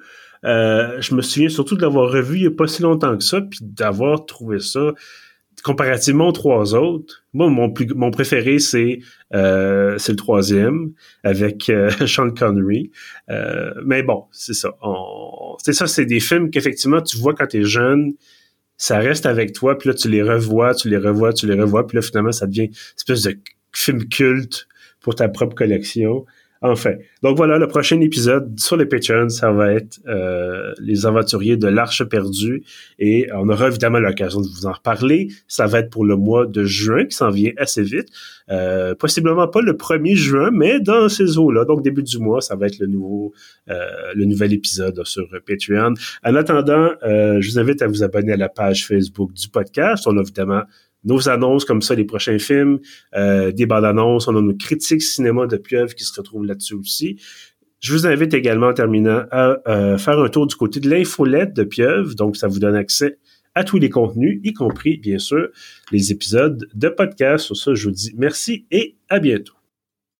Euh, 0.46 1.02
je 1.02 1.16
me 1.16 1.22
souviens 1.22 1.50
surtout 1.50 1.76
de 1.76 1.82
l'avoir 1.82 2.12
revu 2.12 2.38
il 2.38 2.42
n'y 2.42 2.48
a 2.48 2.52
pas 2.52 2.68
si 2.68 2.82
longtemps 2.82 3.18
que 3.18 3.24
ça, 3.24 3.42
puis 3.42 3.60
d'avoir 3.62 4.26
trouvé 4.26 4.60
ça 4.60 4.94
comparativement 5.64 6.28
aux 6.28 6.32
trois 6.32 6.76
autres. 6.76 7.24
Moi, 7.34 7.50
mon 7.50 7.72
plus, 7.72 7.88
mon 7.96 8.12
préféré, 8.12 8.60
c'est 8.60 9.00
euh, 9.34 9.98
le 10.08 10.16
troisième 10.16 10.92
avec 11.24 11.70
euh, 11.70 11.90
Sean 12.06 12.30
Connery. 12.30 12.92
mais 13.84 14.04
bon, 14.04 14.26
c'est 14.32 14.54
ça. 14.54 14.70
C'est 15.64 15.74
ça, 15.74 15.88
c'est 15.88 16.06
des 16.06 16.20
films 16.20 16.52
qu'effectivement 16.52 17.02
tu 17.02 17.18
vois 17.18 17.34
quand 17.34 17.48
tu 17.48 17.62
es 17.62 17.64
jeune, 17.64 18.14
ça 18.78 19.00
reste 19.00 19.26
avec 19.26 19.54
toi, 19.54 19.78
puis 19.78 19.90
là 19.90 19.96
tu 19.96 20.08
les 20.08 20.22
revois, 20.22 20.76
tu 20.76 20.88
les 20.88 20.98
revois, 20.98 21.34
tu 21.34 21.48
les 21.48 21.60
revois, 21.60 21.88
puis 21.88 21.96
là 21.96 22.02
finalement 22.04 22.32
ça 22.32 22.46
devient 22.46 22.66
une 22.66 22.74
espèce 22.96 23.24
de 23.24 23.40
film 23.74 24.08
culte 24.08 24.68
pour 25.02 25.16
ta 25.16 25.28
propre 25.30 25.56
collection. 25.56 26.26
Enfin, 26.62 26.96
donc 27.24 27.38
voilà, 27.38 27.58
le 27.58 27.68
prochain 27.68 28.00
épisode 28.02 28.60
sur 28.60 28.78
les 28.78 28.86
Patreons, 28.86 29.30
ça 29.30 29.52
va 29.52 29.74
être 29.74 30.00
euh, 30.08 30.74
les 30.80 31.06
aventuriers 31.06 31.58
de 31.58 31.68
l'Arche 31.68 32.04
perdue 32.04 32.64
et 33.00 33.28
on 33.34 33.50
aura 33.50 33.68
évidemment 33.68 34.00
l'occasion 34.00 34.42
de 34.42 34.48
vous 34.48 34.66
en 34.66 34.72
reparler. 34.72 35.30
Ça 35.48 35.68
va 35.68 35.80
être 35.80 35.90
pour 35.90 36.06
le 36.06 36.16
mois 36.16 36.46
de 36.46 36.64
juin 36.64 37.06
qui 37.06 37.16
s'en 37.16 37.30
vient 37.30 37.52
assez 37.58 37.84
vite. 37.84 38.10
Euh, 38.50 38.96
possiblement 38.96 39.48
pas 39.48 39.62
le 39.62 39.74
1er 39.74 40.16
juin, 40.16 40.50
mais 40.52 40.80
dans 40.80 41.10
ces 41.10 41.38
eaux-là, 41.38 41.66
donc 41.66 41.84
début 41.84 42.04
du 42.04 42.18
mois, 42.18 42.42
ça 42.42 42.56
va 42.56 42.68
être 42.68 42.80
le 42.80 42.88
nouveau, 42.88 43.34
euh, 43.70 43.86
le 44.16 44.26
nouvel 44.26 44.54
épisode 44.54 45.02
sur 45.06 45.28
Patreon. 45.46 45.94
En 46.24 46.36
attendant, 46.36 46.90
je 47.04 47.50
vous 47.50 47.60
invite 47.60 47.82
à 47.82 47.88
vous 47.88 48.04
abonner 48.04 48.34
à 48.34 48.38
la 48.38 48.50
page 48.50 48.88
Facebook 48.88 49.34
du 49.34 49.50
podcast. 49.50 50.06
On 50.08 50.18
a 50.18 50.22
évidemment 50.22 50.64
nos 51.08 51.30
annonces 51.30 51.66
comme 51.66 51.82
ça, 51.82 51.96
les 51.96 52.06
prochains 52.06 52.38
films, 52.38 52.80
euh, 53.16 53.52
des 53.52 53.66
bandes 53.66 53.86
annonces, 53.86 54.28
on 54.28 54.36
a 54.36 54.42
nos 54.42 54.56
critiques 54.56 55.02
cinéma 55.02 55.48
de 55.48 55.58
pieuvre 55.58 55.96
qui 55.96 56.04
se 56.04 56.14
retrouvent 56.16 56.46
là-dessus 56.46 56.76
aussi. 56.76 57.20
Je 57.80 57.94
vous 57.94 58.08
invite 58.08 58.34
également 58.34 58.68
en 58.68 58.74
terminant 58.74 59.24
à 59.32 59.58
euh, 59.68 59.98
faire 59.98 60.20
un 60.20 60.30
tour 60.30 60.48
du 60.48 60.56
côté 60.56 60.80
de 60.80 60.90
l'infolette 60.90 61.54
de 61.54 61.64
Pieuvre, 61.64 62.16
donc 62.16 62.36
ça 62.36 62.48
vous 62.48 62.60
donne 62.60 62.76
accès 62.76 63.20
à 63.54 63.64
tous 63.64 63.78
les 63.78 63.90
contenus, 63.90 64.40
y 64.44 64.54
compris 64.54 64.98
bien 64.98 65.20
sûr 65.20 65.50
les 65.92 66.12
épisodes 66.12 66.68
de 66.74 66.90
podcast. 66.90 67.46
Sur 67.46 67.56
ça, 67.56 67.74
je 67.74 67.86
vous 67.86 67.94
dis 67.94 68.14
merci 68.16 68.66
et 68.72 68.98
à 69.10 69.20
bientôt. 69.20 69.57